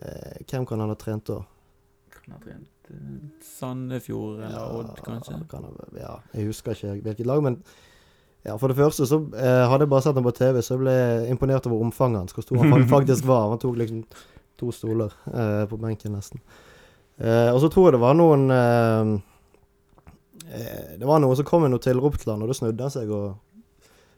[0.00, 1.40] Eh, hvem kan han ha trent da?
[2.14, 3.16] Kan ha trent eh,
[3.46, 5.40] Sandefjord eller Odd, kanskje?
[5.50, 7.60] Kan ha, ja, jeg husker ikke hvilket lag, men
[8.44, 10.82] ja, for det første så eh, hadde jeg bare sett ham på TV, så jeg
[10.82, 10.96] ble
[11.32, 12.34] imponert over omfanget hans.
[12.36, 13.48] Hvor stor han faktisk var.
[13.54, 14.02] Han tok liksom
[14.60, 16.42] to stoler eh, på benken, nesten.
[17.16, 19.14] Eh, og så tror jeg det var noen eh,
[20.98, 23.12] Det var noen som kom med noe tilrop til han, og da snudde han seg
[23.14, 23.38] og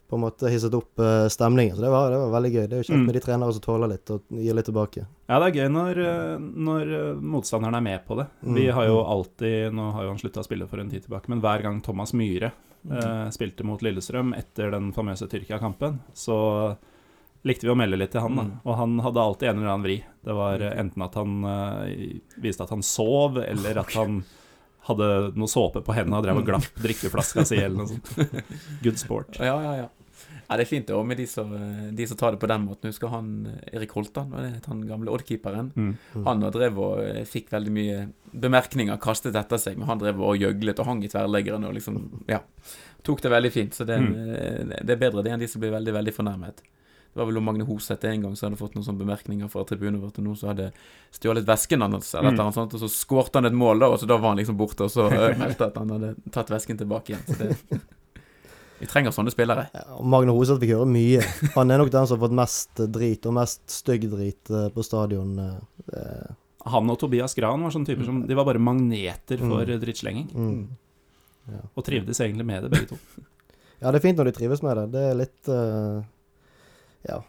[0.09, 1.77] på en måte hisset opp eh, stemningen.
[1.77, 2.67] Så det var, det var veldig gøy.
[2.69, 3.07] Det er jo kjekt Mm.
[3.07, 5.07] med de trenere som tåler litt og gir litt tilbake.
[5.29, 6.37] Ja, det er gøy når, eh,
[6.69, 8.27] når eh, motstanderen er med på det.
[8.43, 9.11] Vi Mm, har jo mm.
[9.17, 11.81] alltid Nå har jo han slutta å spille for en tid tilbake, men hver gang
[11.83, 12.53] Thomas Myhre
[12.91, 16.77] eh, spilte mot Lillestrøm etter den famøse Tyrkia-kampen, så
[17.47, 18.37] likte vi å melde litt til han.
[18.37, 18.45] da.
[18.65, 20.05] Og han hadde alltid en eller annen vri.
[20.25, 24.25] Det var enten at han eh, viste at han sov, eller at han
[24.87, 28.11] hadde noe såpe på hendene og drev og glapp drikkeflaska si, eller noe sånt.
[28.85, 29.39] Good sport.
[29.43, 29.87] Ja, ja, ja.
[30.49, 31.51] Ja, Det er fint også med de som,
[31.97, 32.91] de som tar det på den måten.
[32.93, 33.31] Husker han
[33.73, 34.31] Erik Holtan,
[34.67, 35.73] han gamle Odd-keeperen?
[35.75, 35.97] Mm.
[36.15, 36.25] Mm.
[36.27, 40.21] Han og drev og eh, fikk veldig mye bemerkninger kastet etter seg, men han drev
[40.23, 42.41] og gjøglet og hang i tverrleggeren og liksom Ja.
[43.03, 43.75] Tok det veldig fint.
[43.75, 44.15] Så det, Mm.
[44.35, 46.57] eh, det er bedre det enn de som blir veldig, veldig fornærmet.
[47.17, 49.65] Det var vel om Magne Hoseth en gang som hadde fått noen sånne bemerkninger fra
[49.65, 50.71] tribunen vår til noen som hadde
[51.17, 52.41] stjålet vesken hans, eller et Mm.
[52.45, 54.57] annet sånt, og så skårte han et mål, da, og så da var han liksom
[54.59, 57.25] borte, og så eh, meldte at han hadde tatt vesken tilbake igjen.
[57.27, 57.81] Så det
[58.79, 59.69] Vi trenger sånne spillere.
[59.73, 61.23] Ja, og Magne Hoseth fikk høre mye.
[61.55, 64.67] Han er nok den som har fått mest eh, drit, og mest stygg drit eh,
[64.75, 65.31] på stadion.
[65.41, 66.35] eh,
[66.73, 69.71] Han og Tobias Gran var sånne typer som De var bare magneter for Mm.
[69.77, 69.81] mm.
[69.85, 70.29] drittslenging.
[70.35, 70.67] Mm.
[71.55, 71.63] Ja.
[71.79, 72.99] Og trivdes egentlig med det, begge to.
[73.81, 74.87] ja, det er fint når de trives med det.
[74.97, 76.03] Det er litt uh,
[77.07, 77.21] Ja.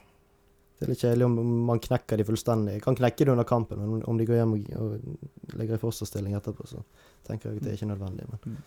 [0.77, 2.79] Det er litt kjedelig om man knekker de fullstendig.
[2.83, 6.35] Kan knekke det under kampen, men om de går hjem og, og legger i fosterstilling
[6.37, 6.83] etterpå, så
[7.25, 8.27] tenker jeg at det er ikke nødvendig.
[8.29, 8.59] Men.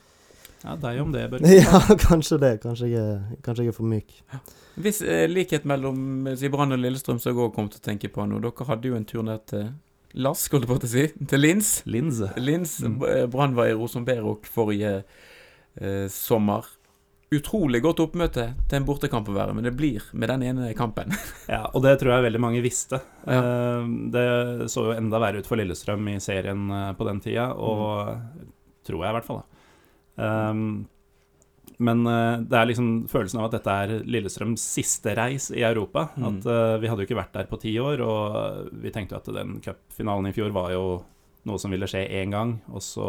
[0.64, 1.52] Ja, deg om det, Børge.
[1.62, 2.50] Ja, kanskje det.
[2.64, 4.10] Kanskje jeg, er- kanskje jeg er for myk.
[4.80, 8.10] Hvis eh, likhet mellom eh, Brann og Lillestrøm som jeg òg kom til å tenke
[8.12, 8.40] på nå.
[8.44, 9.70] Dere hadde jo en tur ned til
[10.20, 11.04] Lask, holdt jeg på å si.
[11.30, 11.68] Til Lins.
[11.86, 12.32] Linse.
[12.42, 12.98] Lins Mm.
[13.06, 15.04] eh, Brann var i Rosenberg forrige
[15.80, 16.66] eh, sommer.
[17.30, 21.14] Utrolig godt oppmøte til en bortekamp å være, men det blir med den ene kampen.
[21.54, 22.98] Ja, og det tror jeg veldig mange visste.
[23.24, 23.38] Ja.
[23.38, 24.26] Eh, Det
[24.74, 28.18] så jo enda verre ut for Lillestrøm i serien eh, på den tida, og
[28.84, 29.49] tror jeg i hvert fall, da.
[30.20, 30.64] Um,
[31.80, 36.10] men eh, det er liksom følelsen av at dette er Lillestrøms siste reis i Europa.
[36.12, 36.26] Mm.
[36.28, 39.22] At uh, Vi hadde jo ikke vært der på ti år, og vi tenkte jo
[39.22, 40.84] at den cupfinalen i fjor var jo
[41.48, 42.58] noe som ville skje én gang.
[42.68, 43.06] Og så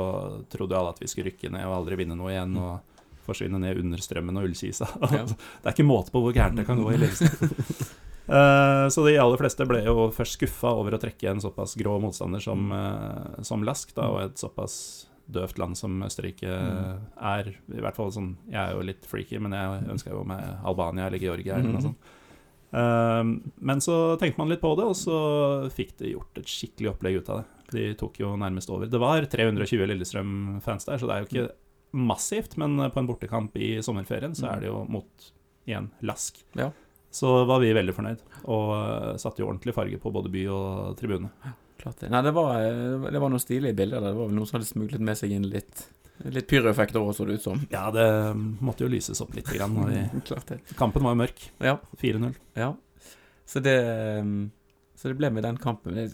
[0.53, 2.55] trodde alle at vi skulle rykke ned og aldri vinne noe igjen.
[2.55, 2.63] Mm.
[2.63, 4.87] Og forsvinne ned under strømmen og Ullkisa.
[5.11, 5.25] Ja.
[5.27, 7.51] det er ikke måte på hvor gærent det kan gå i Lillestrøm.
[8.31, 11.97] Eh, så de aller fleste ble jo først skuffa over å trekke en såpass grå
[11.99, 14.75] motstander som, eh, som Lask, da, og et såpass
[15.29, 16.99] døvt land som Østerrike Mm.
[17.21, 17.47] er.
[17.75, 21.05] I hvert fall sånn Jeg er jo litt freaky, men jeg ønska jo meg Albania
[21.07, 21.83] eller Georgia eller noe Mhm.
[21.83, 21.95] sånt.
[22.73, 26.93] Um, men så tenkte man litt på det, og så fikk det gjort et skikkelig
[26.93, 27.45] opplegg ut av det.
[27.71, 28.85] De tok jo nærmest over.
[28.87, 31.51] Det var 320 Lillestrøm-fans der, så det er jo ikke
[31.93, 35.31] massivt, men på en bortekamp i sommerferien så er det jo mot
[35.67, 36.43] igjen Lask.
[36.55, 36.71] Ja.
[37.11, 40.95] Så var vi veldig fornøyd, og eh, satte jo ordentlig farge på både by og
[40.97, 41.29] tribune.
[41.81, 42.09] Klart det.
[42.13, 42.59] Nei, det var,
[43.11, 44.11] det var noen stilige bilder der.
[44.13, 45.87] Det var vel noen som hadde smuglet med seg inn litt
[46.21, 47.61] Litt pyroeffekter òg, så det ut som.
[47.73, 48.03] Ja, det
[48.61, 49.47] måtte jo lyses opp litt.
[49.49, 50.59] Grann, når vi, Klart det.
[50.77, 51.39] kampen var jo mørk.
[51.65, 51.79] Ja.
[51.97, 52.35] 4-0.
[52.61, 52.67] Ja.
[53.49, 53.73] Så det
[54.21, 54.51] um,
[54.93, 55.97] Så det ble med den kampen.
[55.97, 56.11] Jeg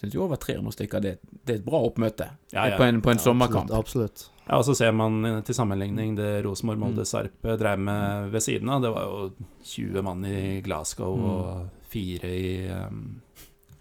[0.00, 1.12] syns jo over 300 stykker, det,
[1.46, 2.74] det er et bra oppmøte Ja, ja.
[2.80, 3.70] på en, på en Ja, sommerkamp.
[3.70, 4.10] Absolutt.
[4.26, 4.44] absolutt.
[4.48, 7.10] Ja, og så ser man til sammenligning det Rosenborg, Molde, Mm.
[7.12, 8.82] Sarp drev med ved siden av.
[8.82, 11.30] Det var jo 20 mann i Glasgow Mm.
[11.30, 13.20] og fire i, um,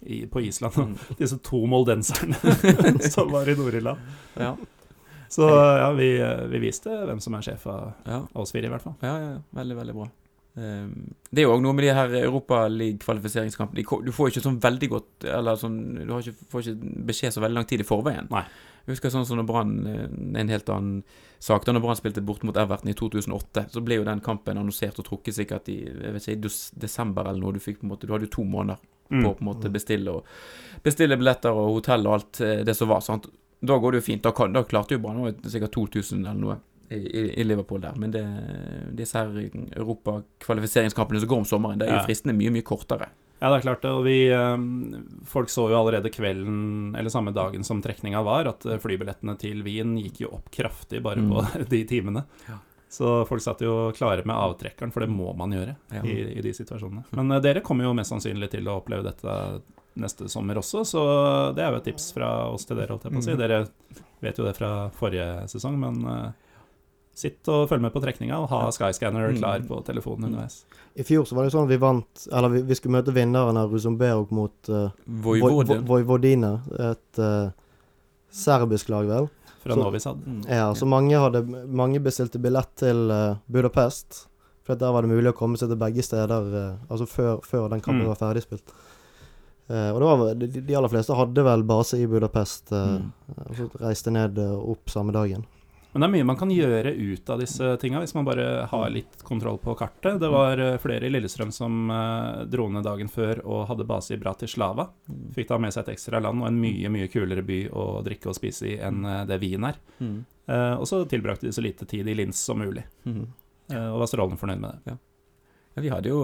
[0.08, 0.78] i, på Island.
[0.78, 0.96] Mm.
[1.20, 2.36] Disse to moldenserne
[3.13, 4.00] som var i Nord-Irland.
[4.39, 4.54] Ja.
[5.30, 6.08] Så ja, vi,
[6.54, 8.22] vi viste hvem som er sjef av Ja.
[8.39, 8.96] oss fire, i hvert fall.
[9.04, 9.41] Ja, ja, ja.
[9.60, 10.08] Veldig, veldig bra.
[10.58, 10.93] Um,
[11.30, 13.84] det er jo òg noe med de her Europaliga-kvalifiseringskampene.
[14.08, 17.43] Du får ikke sånn veldig godt Eller sånn Du har ikke, får ikke beskjed så
[17.43, 18.30] veldig lang tid i forveien.
[18.34, 18.41] Nei.
[18.88, 20.04] Jeg husker sånn som når Brann eh,
[20.41, 21.02] En helt annen
[21.43, 21.65] sak.
[21.67, 24.97] Da når Brann spilte bort mot Everton i 2008, så ble jo den kampen annonsert
[25.02, 27.58] og trukket sikkert i jeg vet ikke, i desember eller noe.
[27.58, 29.23] Du fikk på en måte Du hadde jo to måneder Mm.
[29.23, 30.26] på å på en måte bestille og
[30.84, 33.00] bestille billetter og hotell og alt eh, det som var.
[33.00, 33.30] sant?
[33.63, 34.23] Da går det jo fint.
[34.26, 36.58] Da, kan, da klarte jo Brann sikkert 2000 eller noe
[36.91, 37.00] i,
[37.39, 37.95] i, Liverpool der.
[38.00, 38.23] Men det,
[38.95, 39.32] disse her
[39.76, 43.10] europakvalifiseringskampene som går om sommeren, det er jo fristende mye, mye kortere.
[43.39, 43.91] Ja, det er klart det.
[43.93, 44.58] Og vi eh,
[45.30, 49.62] Folk så jo allerede kvelden, eller samme dagen som trekninga var, at eh, flybillettene til
[49.65, 51.30] Wien gikk jo opp kraftig bare Mm.
[51.30, 52.23] på de timene.
[52.47, 52.58] Ja.
[52.89, 56.02] Så folk satt jo klare med avtrekkeren, for det må man gjøre Ja.
[56.08, 57.04] i, i de situasjonene.
[57.19, 59.62] Men eh, dere kommer jo mest sannsynlig til å oppleve dette
[59.97, 61.02] neste sommer også, så
[61.58, 63.34] det er jo et tips fra oss til dere, holdt jeg på å si.
[63.34, 63.39] Mm.
[63.41, 63.62] Dere
[64.21, 66.04] vet jo det fra forrige sesong, men
[67.18, 69.38] Sitt og følg med på trekninga, og ha Skyscanner Mm.
[69.42, 70.60] klar på telefonen underveis.
[70.96, 73.58] I fjor så var det sånn at vi vant Eller vi, vi skulle møte vinneren
[73.58, 74.90] av Ruzomberog mot uh,
[75.26, 75.82] Vojvodin.
[75.90, 76.52] Vojvodina.
[76.92, 77.50] Et uh,
[78.30, 79.30] serbisk lag, vel.
[79.64, 80.18] Fra Så- Novi Sad.
[80.26, 80.44] Mm.
[80.48, 84.28] Ja, så mange, hadde, mange bestilte billett til uh, Budapest.
[84.64, 87.38] For at der var det mulig å komme seg til begge steder eh, altså før,
[87.42, 88.10] før den kampen Mm.
[88.12, 88.74] var ferdigspilt.
[89.70, 93.12] Uh, og det var, de, de aller fleste hadde vel base i Budapest, Uh, Mm.
[93.48, 95.46] og så reiste ned uh, opp samme dagen.
[95.93, 98.89] Men det er mye man kan gjøre ut av disse tinga, hvis man bare har
[98.93, 100.19] litt kontroll på kartet.
[100.21, 104.13] Det var eh, flere i Lillestrøm som eh, dro ned dagen før og hadde base
[104.13, 104.89] i Bratislava.
[105.08, 105.23] Mm.
[105.34, 108.30] Fikk da med seg et ekstra land og en mye mye kulere by å drikke
[108.30, 109.80] og spise i enn eh, det Wien er.
[110.04, 110.17] Mm.
[110.47, 113.26] Eh, og så tilbrakte de så lite tid i Linz som mulig, Mm.
[113.73, 114.97] uh, og var strålende fornøyd med det.
[115.76, 116.21] Ja, vi hadde jo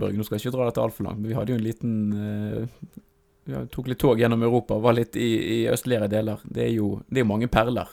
[0.00, 1.92] Børge, nå skal jeg ikke dra dette altfor langt, men vi hadde jo en liten
[2.12, 2.94] uh,
[3.48, 6.40] Vi tok litt tog gjennom Europa, var litt i, i østligere deler.
[6.44, 7.88] Det er jo det er mange perler.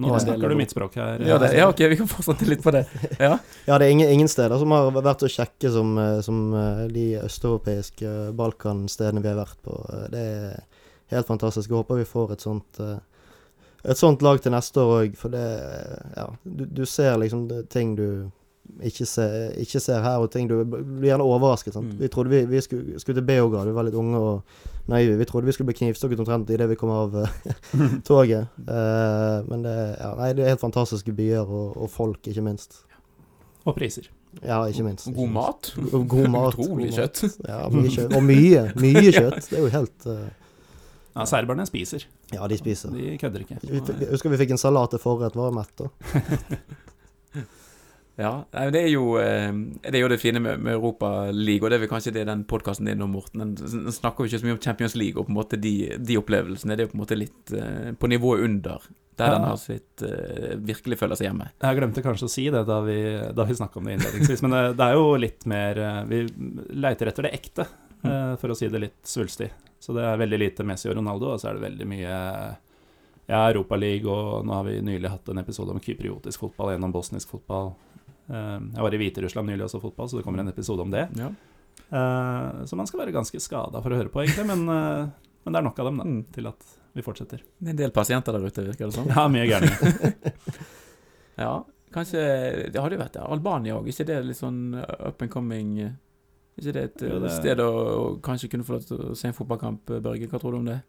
[0.00, 1.20] Nå snakker du mitt språk her.
[1.26, 2.86] Ja, det, ja, ok, vi kan fortsette litt på det.
[3.18, 3.36] Ja.
[3.68, 6.86] Ja, det er ingen, ingen steder som har vært å sjekke som, eh, som eh,
[6.90, 9.76] de østeuropeiske eh, Balkan-stedene vi har vært på.
[10.10, 10.58] Det er
[11.12, 11.68] helt fantastisk.
[11.70, 12.82] Jeg håper vi får et sånt
[13.80, 15.44] et sånt lag til neste år òg, for det
[16.16, 18.30] Ja, du, du ser liksom det, ting du
[18.86, 19.24] ikke se,
[19.62, 21.74] ikke ser her, og ting du blir gjerne overrasket.
[21.74, 21.94] Sant?
[21.94, 22.02] Mm.
[22.02, 25.18] Vi trodde vi, vi skulle, skulle til Beograd, vi var litt unge og naive.
[25.20, 27.34] Vi trodde vi skulle bli knivstukket omtrent idet vi kom av eh,
[28.08, 28.48] toget.
[28.66, 32.82] Uh, men det, ja, nei, det er helt fantastiske byer, og, og folk, ikke minst.
[33.64, 34.10] Og priser.
[34.44, 35.08] Ja, ikke minst.
[35.08, 35.72] Ikke god mat.
[35.76, 36.54] God, god mat.
[36.58, 36.98] Utrolig god mat.
[37.00, 37.40] kjøtt.
[37.48, 38.14] Ja, mye kjøtt.
[38.14, 38.62] Og mye.
[38.78, 39.50] Mye kjøtt.
[39.50, 40.28] Det er jo helt uh...
[41.10, 42.04] Ja, serberne spiser.
[42.30, 42.92] Ja, de spiser.
[42.94, 43.58] De kødder ikke.
[43.66, 43.80] Vi,
[44.12, 45.90] husker vi fikk en salat til forrett, var mett da.
[48.20, 49.48] Ja, det er jo eh,
[49.80, 50.76] Det er jo det fine med, med
[51.34, 53.54] League, og det er vel kanskje det den podkasten din om, Morten.
[53.56, 56.18] Den snakker jo ikke så mye om Champions League og på en måte de, de
[56.20, 56.76] opplevelsene.
[56.76, 58.84] Det er jo på en måte litt eh, på nivået under,
[59.16, 59.38] der Ja.
[59.38, 61.50] den har sitt eh, virkelig føler seg hjemme.
[61.60, 62.98] Jeg glemte kanskje å si det da vi,
[63.36, 66.22] da vi snakka om det innledningsvis, men det, det er jo litt mer Vi
[66.76, 67.66] leiter etter det ekte,
[68.04, 69.50] eh, for å si det litt svulstig.
[69.80, 72.16] Så det er veldig lite Messi og Ronaldo, og så er det veldig mye
[73.30, 77.30] ja, Europaliga, og nå har vi nylig hatt en episode om kypriotisk fotball gjennom bosnisk
[77.32, 77.72] fotball.
[78.30, 81.08] Eh, Jeg var i Hviterussland nylig også fotball, så det kommer en episode om det.
[81.18, 81.30] Ja.
[81.90, 85.08] Eh, Så man skal være ganske skada for å høre på, egentlig, men, eh,
[85.44, 86.24] men det er nok av dem da, Mm.
[86.32, 87.40] til at vi fortsetter.
[87.60, 89.06] Det er en del pasienter der ute, virker det som.
[89.16, 89.70] Ja, mye gærne.
[91.40, 92.20] Ja, kanskje
[92.72, 93.22] Det hadde jo vært det.
[93.24, 95.78] Albania òg, ikke det litt sånn up and coming
[96.58, 99.32] Ikke det et Jo, det- sted å, kanskje kunne få lov til å se en
[99.34, 100.28] fotballkamp, Børge?
[100.28, 100.82] Hva tror du om det?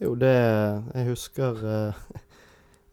[0.00, 0.32] Jo, det
[0.94, 1.92] Jeg husker eh,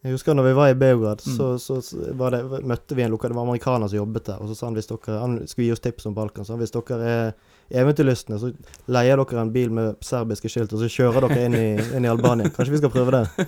[0.04, 1.36] Jeg husker når vi var i Beograd, Mm.
[1.38, 4.42] så, så, så var det, møtte vi en lokal Det var amerikaner som jobbet der,
[4.44, 6.44] og så sa han hvis dere Han skulle gi oss tips om Balkan.
[6.46, 7.34] Så han, hvis dere er
[7.72, 8.52] eventyrlystne, så
[8.92, 12.12] leier dere en bil med serbiske skilt, og så kjører dere inn i, inn i
[12.12, 12.52] Albania.
[12.52, 13.48] Kanskje vi skal prøve det?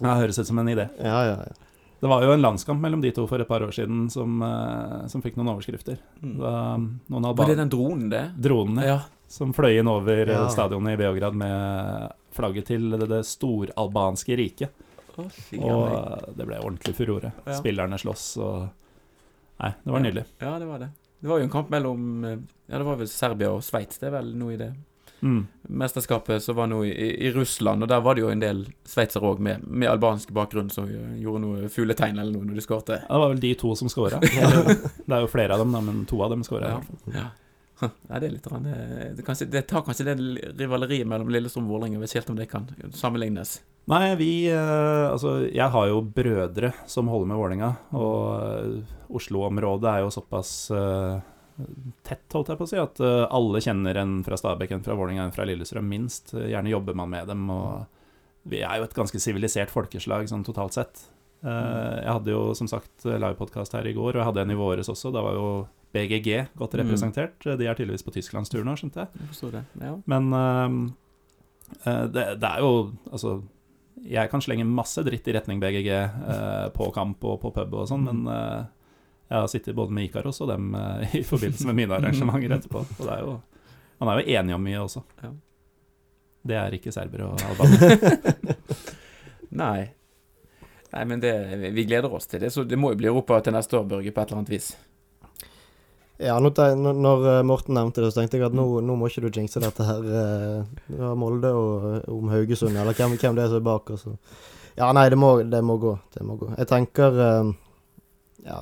[0.00, 0.86] Ja, høres ut som en idé.
[0.96, 1.52] Ja, ja, ja.
[2.00, 5.02] Det var jo en landskamp mellom de to for et par år siden som, eh,
[5.12, 5.98] som fikk noen overskrifter.
[6.22, 8.22] Da um, noen Var det den dronen, det?
[8.40, 8.94] dronene Ja.
[9.28, 10.46] som fløy inn over eh, Ja.
[10.48, 14.72] stadionet i Beograd med flagget til det, det storalbanske riket.
[15.16, 17.32] Fy Og eh, det ble ordentlig furore.
[17.46, 17.56] Ja.
[17.58, 18.68] Spillerne slåss og
[19.60, 20.24] Nei, det var nydelig.
[20.40, 20.90] Ja, det var det.
[21.20, 22.38] Det var jo en kamp mellom eh,
[22.70, 24.70] Ja, det var vel Serbia og Sveits, det er vel noe i det
[25.20, 25.42] Mm.
[25.68, 29.28] mesterskapet som var nå i, i Russland, og der var det jo en del sveitsere
[29.28, 32.96] òg med, med albansk bakgrunn som gjorde noe fugletegn eller noe når de skårte.
[33.02, 34.16] Ja, det var vel de to som scora.
[34.24, 36.70] Det er jo flere av dem, da, men to av dem skåra.
[37.12, 37.26] Ja.
[37.82, 37.90] Ja.
[38.08, 40.16] Det er litt rann, det, det, kanskje, det tar kanskje det
[40.56, 42.00] rivaleriet mellom Lillestrøm og Vålerenga.
[42.00, 43.58] Vet ikke helt om det kan sammenlignes.
[43.88, 49.88] Nei, vi eh, Altså, jeg har jo brødre som holder med Vålerenga, og eh, Oslo-området
[49.90, 51.16] er jo såpass eh,
[52.06, 55.26] tett, holdt jeg på å si, at alle kjenner en fra Stabekk, en fra Vålerenga,
[55.26, 56.30] en fra Lillestrøm, minst.
[56.36, 57.82] Gjerne jobber man med dem, og
[58.48, 61.02] vi er jo et ganske sivilisert folkeslag sånn totalt sett.
[61.42, 64.88] Jeg hadde jo som sagt livepodkast her i går, og jeg hadde en i våres
[64.92, 65.12] også.
[65.12, 65.50] Da var jo
[65.92, 66.80] BGG godt Mm.
[66.84, 67.36] representert.
[67.44, 69.28] De er tydeligvis på tysklandstur nå, skjønte jeg.
[69.42, 69.62] Jeg det.
[69.84, 69.92] Ja.
[70.08, 70.32] Men
[71.84, 72.72] det, det er jo
[73.12, 73.42] Altså,
[74.08, 77.88] jeg kan slenge masse dritt i retning BGG øh, på kamp og på pub og
[77.90, 78.62] sånn, men øh,
[79.30, 82.84] jeg har sittet både med Ikaros og dem øh, i forbindelse med mine arrangementer etterpå.
[82.98, 83.38] Og det er jo
[84.00, 85.02] Man er jo enig om mye også.
[85.20, 85.30] Ja.
[86.48, 88.14] Det er ikke serbere og albanere.
[89.62, 89.90] Nei.
[90.90, 91.32] Nei, men det,
[91.74, 92.48] vi gleder oss til det.
[92.54, 94.70] Så det må jo bli Europa til neste år, Børge, på et eller annet vis.
[96.20, 99.30] Ja, når eh, Morten nevnte det, så tenkte jeg at nå, nå må ikke du
[99.32, 100.02] jinxe dette her.
[100.04, 103.94] Det var Molde og eh, om Haugesund, eller hvem, hvem det er som er bak.
[103.96, 104.16] Altså.
[104.76, 105.94] Ja, nei, det må, det må gå.
[106.14, 106.52] Det må gå.
[106.58, 107.54] Jeg tenker eh,
[108.48, 108.60] Ja.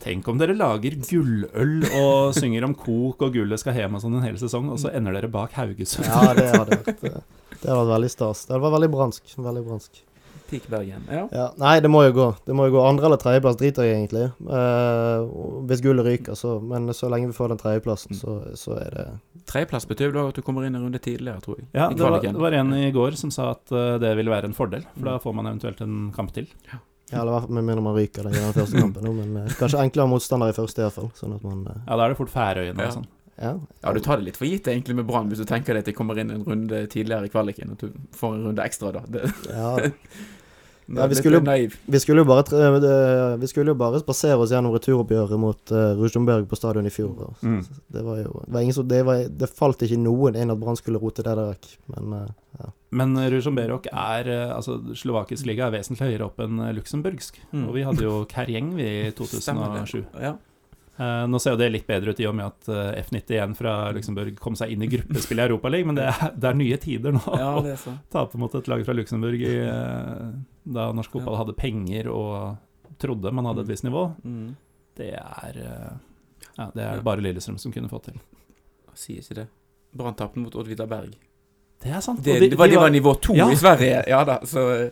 [0.00, 4.14] Tenk om dere lager gulløl og synger om kok og gullet skal hjem og sånn
[4.16, 6.06] en hel sesong, og så ender dere bak Haugesund.
[6.08, 7.18] ja, det hadde vært eh,
[7.52, 8.46] Det hadde vært veldig stas.
[8.46, 9.34] Det hadde vært veldig bransk.
[9.36, 10.00] Veldig bransk.
[10.50, 11.04] Teak Bergen.
[11.10, 11.22] Ja.
[11.32, 12.26] Ja, nei, det må jo gå.
[12.46, 14.24] Det må jo gå Andre- eller tredjeplass driter jeg egentlig.
[14.50, 15.30] Eh,
[15.70, 19.06] hvis gullet ryker, så Men så lenge vi får den tredjeplassen, så, så er det
[19.50, 21.68] Tredjeplass betyr vel at du kommer inn en runde tidligere, tror jeg.
[21.74, 24.50] Ja, det var, det var en i går som sa at eh, det ville være
[24.50, 26.46] en fordel, for da får man eventuelt en kamp til.
[27.10, 29.08] Ja, eller hvert fall med mindre man ryker den den første kampen.
[29.16, 31.08] Men eh, kanskje enklere motstander i første, iallfall.
[31.18, 32.86] Sånn at man eh, Ja, da er det fort Færøyene Ja.
[32.92, 33.08] og sånn.
[33.40, 33.54] Ja.
[33.82, 35.88] Ja, du tar det litt for gitt egentlig med Brann, hvis du tenker deg at
[35.88, 39.00] de kommer inn en runde tidligere i kvaliken, og du får en runde ekstra da.
[39.08, 39.88] Det, ja.
[40.98, 41.40] Er vi skulle
[41.86, 46.48] Vi skulle jo bare, vi skulle jo bare spasere oss gjennom returoppgjøret mot uh, Rosenborg
[46.50, 47.30] på stadion i fjor.
[47.42, 47.62] Mm.
[47.94, 50.60] Det var jo det, var ingen som, det, var, det falt ikke noen inn at
[50.60, 51.74] Brann skulle rote det der vekk.
[51.94, 52.72] Men uh, ja.
[52.90, 57.40] Men Ruzjomberok er eh, Altså, slovakisk liga er vesentlig høyere opp enn eh, luxemburgsk.
[57.52, 57.66] Mm.
[57.68, 60.00] Og vi hadde jo Kerjeng vi i Stemmer 2007.
[60.00, 60.24] det.
[60.26, 60.36] Ja.
[61.00, 63.74] Eh, nå ser jo det litt bedre ut i og med at eh, F91 fra
[63.96, 67.14] Luxembourg kom seg inn i gruppespillet i Europaligaen, men det er, det er nye tider
[67.16, 67.22] nå.
[67.40, 70.26] ja, å tape mot et lag fra Luxembourg i, eh,
[70.76, 74.10] da norsk fotball hadde penger og trodde man hadde et visst nivå.
[74.28, 74.50] Mm.
[75.00, 75.56] Det er
[76.58, 76.96] Ja, det er Ja.
[76.98, 78.20] det bare Lillestrøm som kunne fått til.
[78.94, 79.46] Sier ikke det.
[79.96, 81.14] Brann mot Vidar Berg.
[81.80, 82.20] Det er sant.
[82.22, 83.48] Det, de, de- det var, de var- nivå to Ja.
[83.48, 84.90] i Sverige, ja da, så,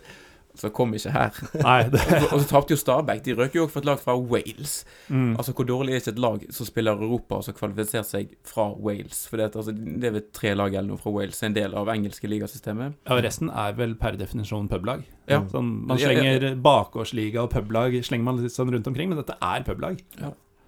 [0.59, 1.37] så kom ikke her.
[1.63, 3.21] Nei, det, Og, og så tapte jo Stabæk.
[3.25, 4.85] De røk jo også for et lag fra Wales.
[5.09, 5.37] mm.
[5.39, 8.69] Altså, Hvor dårlig er ikke et lag som spiller Europa og som kvalifiserer seg fra
[8.75, 9.21] Wales?
[9.31, 11.89] For det, altså, det er vel tre lag eller noe fra Wales, en del av
[11.95, 12.99] engelske ligasystemet.
[13.09, 15.07] Ja, resten er vel per definisjon publag.
[15.31, 15.45] Ja.
[15.53, 16.35] Sånn, man Ja, ja, ja.
[16.39, 20.03] slenger bakgårdsliga og publag slenger man litt sånn rundt omkring, men dette er publag.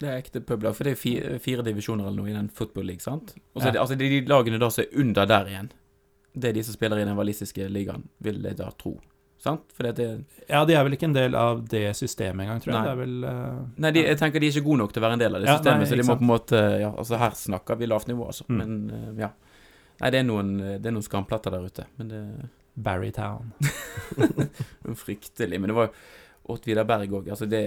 [0.00, 2.86] Det er ekte publag, for det er fire, fire divisjoner eller noe i den football
[2.88, 3.34] league, sant?
[3.54, 3.68] Og så Ja.
[3.68, 5.68] er det, altså, det er de lagene da som er under der igjen.
[6.32, 8.94] Det er de som spiller i den walisiske ligaen, vil jeg da tro.
[9.40, 9.72] Sant?
[9.78, 10.06] Det
[10.50, 12.80] Ja, de er vel ikke en del av det systemet engang, tror jeg.
[12.80, 12.90] Nei.
[12.90, 15.16] Det vel uh, Nei, de, jeg tenker de er ikke gode nok til å være
[15.16, 16.20] en del av det Ja, systemet, nei, så de må sant.
[16.20, 18.44] på en måte Ja, altså her snakker vi lavt nivå, altså.
[18.52, 18.58] Mm.
[18.60, 19.30] Men uh, ja.
[20.00, 21.88] Nei, det er noen, det er noen skamplatter der ute.
[22.00, 22.22] Men det
[22.80, 23.52] Barrytown.
[25.04, 25.60] fryktelig.
[25.60, 25.90] Men det var
[26.50, 27.28] Åt-Vidar Berg òg.
[27.30, 27.62] Altså det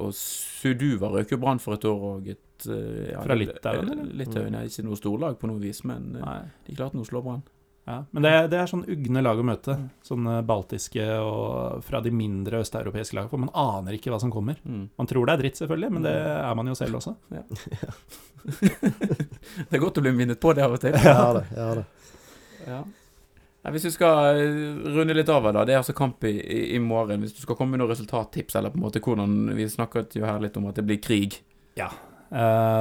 [0.00, 2.30] Og Suduva røk jo Brann for et år òg.
[2.32, 2.68] et
[3.12, 4.14] Ja, Fra Litauen, eller?
[4.16, 6.38] Litauen er ikke noe storlag på noe vis, men eh, Nei.
[6.66, 7.44] de klarte nå å slå Brann.
[7.86, 8.00] Ja.
[8.10, 9.76] Men det, er- det er sånn ugne lag å møte.
[9.78, 9.88] Mm.
[10.06, 13.30] Sånne baltiske og fra de mindre østeuropeiske lagene.
[13.30, 14.58] For man aner ikke hva som kommer.
[14.66, 14.88] Mm.
[14.98, 17.14] Man tror det er dritt, selvfølgelig, men det er man jo selv også.
[19.66, 20.94] Det er godt å bli minnet på det av og til.
[21.02, 21.84] Ja det, Ja, det.
[22.66, 22.84] Ja.
[23.74, 24.58] Hvis vi skal eh,
[24.94, 25.64] runde litt av da.
[25.66, 26.34] Det er altså kamp i,
[26.76, 27.24] i, morgen.
[27.24, 30.26] Hvis du skal komme med noen resultattips, eller på en måte hvordan Vi snakket jo
[30.26, 31.40] her litt om at det blir krig.
[31.74, 31.96] Eh,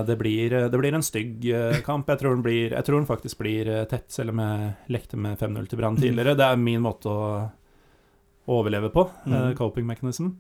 [0.08, 2.08] det, blir, det blir en stygg eh, kamp.
[2.10, 5.18] Jeg tror, den blir, jeg tror den faktisk blir eh, tett, selv om jeg lekte
[5.22, 6.34] med 5-0 til Brann tidligere.
[6.40, 7.28] Det er min måte å
[8.48, 9.08] overleve på.
[9.26, 9.56] eh, Mm.
[9.58, 10.32] coping mechanism.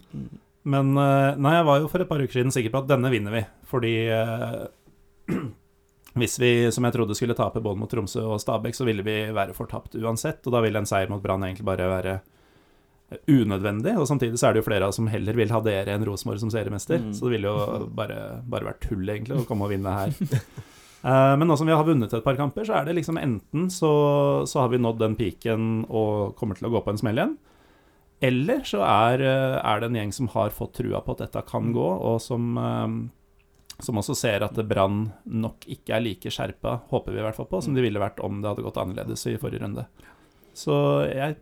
[0.66, 3.12] Men eh, nei, jeg var jo for et par uker siden sikker på at denne
[3.14, 4.66] vinner vi, fordi eh,
[6.20, 9.18] hvis vi, som jeg trodde, skulle tape både mot Tromsø og Stabæk, så ville vi
[9.36, 12.14] være fortapt uansett, og da ville en seier mot Brann egentlig bare være
[13.30, 13.94] unødvendig.
[14.00, 16.06] Og samtidig så er det jo flere av oss som heller vil ha dere enn
[16.08, 17.12] Rosenborg som seriemester, Mm.
[17.14, 20.14] så det ville jo bare, bare vært tull, egentlig, å komme og vinne her.
[21.06, 23.68] Eh, Men nå som vi har vunnet et par kamper, så er det liksom enten
[23.70, 27.20] så, så har vi nådd den piken og kommer til å gå på en smell
[27.20, 27.36] igjen,
[28.26, 31.44] eller så er, eh, er det en gjeng som har fått trua på at dette
[31.46, 32.90] kan gå, og som, eh,
[33.86, 37.52] som også ser at Brann nok ikke er like skjerpa, håper vi i hvert fall
[37.54, 39.86] på, som de ville vært om det hadde gått annerledes i forrige runde.
[40.56, 40.76] Så
[41.10, 41.36] jeg,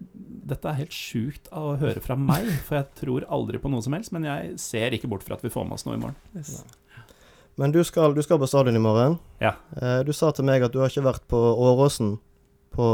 [0.50, 3.94] dette er helt sjukt å høre fra meg, for jeg tror aldri på noe som
[3.94, 6.18] helst, men jeg ser ikke bort fra at vi får med oss noe i morgen.
[7.62, 9.20] Men du skal, du skal på stadion i morgen.
[9.44, 9.54] Ja.
[9.78, 12.16] Eh, du sa til meg at du har ikke vært på Åråsen
[12.74, 12.88] på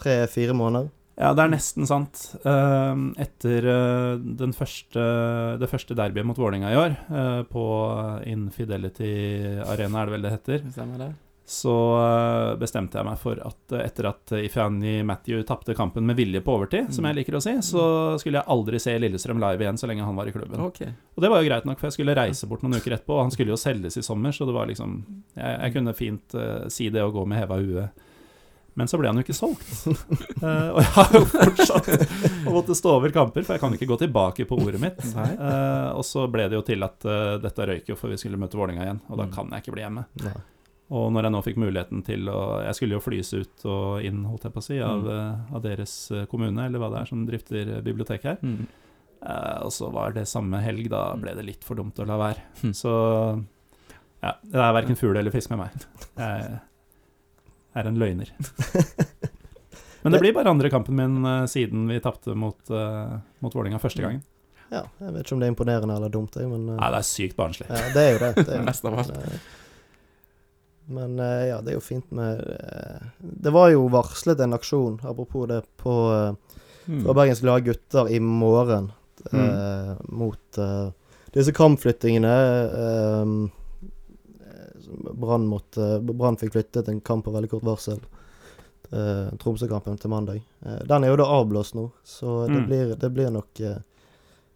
[0.00, 0.90] tre-fire måneder.
[1.20, 2.22] Ja, det er nesten sant.
[2.48, 5.02] Ehm, Etter eh, den første,
[5.60, 7.64] det første derbyet mot Vålerenga i år, eh, på
[8.30, 9.10] Infidelity
[9.66, 11.10] Arena, er det vel det heter, Stemmer det?
[11.50, 16.14] Så eh, bestemte jeg meg for at eh, etter at Ifeanyi Matthew tapte kampen med
[16.20, 17.82] vilje på overtid, som jeg liker å si, så
[18.22, 20.60] skulle jeg aldri se Lillestrøm live igjen så lenge han var i klubben.
[20.68, 20.92] Okay.
[21.16, 23.24] Og det var jo greit nok, for jeg skulle reise bort noen uker etterpå, og
[23.26, 24.94] han skulle jo selges i sommer, så det var liksom
[25.34, 27.88] Jeg, jeg kunne fint uh, si det og gå med heva hue.
[28.78, 29.66] Men så ble han jo ikke solgt.
[29.90, 31.90] uh, og jeg har jo fortsatt
[32.46, 35.02] å måtte stå over kamper, for jeg kan ikke gå tilbake på ordet mitt.
[35.18, 37.10] Eh, og så ble det jo til at
[37.42, 39.34] dette røyk jo, for vi skulle møte Vålerenga igjen, og da Mm.
[39.34, 40.06] kan jeg ikke bli hjemme.
[40.22, 40.36] Nei.
[40.90, 44.24] Og når jeg nå fikk muligheten til å Jeg skulle jo flys ut og inn,
[44.26, 45.10] holdt jeg på å si, av, Mm.
[45.14, 48.38] eh, av deres eh, kommune, eller hva det er som drifter eh, bibliotek her.
[48.42, 48.66] Mm.
[49.20, 52.16] Uh, og så var det samme helg, da ble det litt for dumt å la
[52.16, 52.40] være.
[52.64, 52.72] Mm.
[52.74, 52.90] Så
[54.22, 55.84] ja, det er verken fugl eller fisk med meg.
[56.16, 56.58] Jeg
[57.76, 58.32] er en løgner.
[60.02, 63.78] Men det blir bare andre kampen min uh, siden vi tapte mot, uh, mot Vålerenga
[63.82, 64.22] første gangen.
[64.72, 67.00] Ja, jeg vet ikke om det er imponerende eller dumt, jeg, men uh, Nei, det
[67.02, 67.66] er sykt barnslig.
[67.68, 68.30] ja, det er jo det.
[68.40, 69.12] det, er, jo Mest av alt.
[69.12, 69.40] det.
[70.90, 74.96] Men eh, ja, det er jo fint med eh, Det var jo varslet en aksjon,
[75.06, 75.94] apropos det, på,
[76.90, 77.04] Mm.
[77.04, 78.88] fra Bergens Glade Gutter i morgen
[79.32, 80.88] eh, mot eh,
[81.36, 82.32] disse kampflyttingene.
[82.80, 83.26] eh,
[85.14, 88.00] Brann fikk flyttet en kamp på veldig kort varsel.
[88.90, 90.40] Eh, Tromsø-kampen til mandag.
[90.88, 92.66] Den er jo da avblåst nå, så det, Mm.
[92.66, 93.60] blir, det blir nok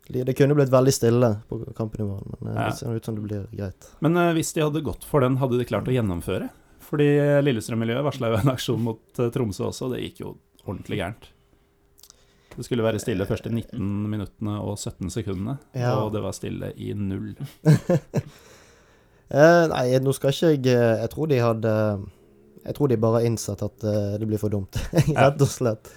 [0.09, 2.05] Det kunne blitt veldig stille på kampen
[2.42, 3.86] men eh, det ser ut som det blir greit.
[4.05, 6.50] Men eh, hvis de hadde gått for den, hadde de klart å gjennomføre?
[6.84, 7.07] Fordi
[7.46, 10.34] Lillestrøm-miljøet varsla jo en aksjon mot eh, Tromsø også, og det gikk jo
[10.66, 11.30] ordentlig gærent.
[12.55, 13.80] Det skulle være stille første 19
[14.12, 15.96] minuttene og 17 sekundene, Ja.
[16.05, 17.32] og det var stille i null.
[19.34, 21.70] Eh, nei, nå skal ikke jeg Jeg tror de hadde
[22.68, 23.86] Jeg tror de bare har innsett at
[24.20, 24.76] det blir for dumt,
[25.16, 25.88] rett og slett.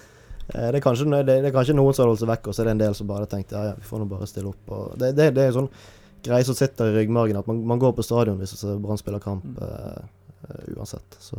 [0.54, 2.56] Eh, det, er kanskje, det, det er kanskje noen som har holdt seg vekk, og
[2.56, 4.52] så er det en del som bare tenkte ja, ja, vi får nå bare stille
[4.54, 4.72] opp.
[4.78, 5.72] Og det, det, det er en sånn
[6.28, 9.46] greie som sitter i ryggmargen, at man, man går på stadion hvis Brann spiller kamp
[9.62, 10.00] uh,
[10.48, 11.20] uh, uansett.
[11.24, 11.38] Så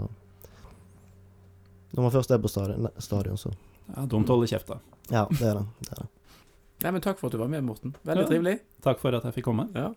[1.97, 3.53] Når man først er på stadion, stadion så
[3.89, 4.79] Ja, Dumt å holde kjeft, da.
[5.09, 5.65] Ja, det er det.
[5.81, 6.09] det, er det.
[6.85, 7.95] Nei, men takk for at du var med, Morten.
[8.07, 8.29] Veldig Ja.
[8.29, 8.59] trivelig.
[8.85, 9.65] Takk for at jeg fikk komme.
[9.75, 9.89] Ja.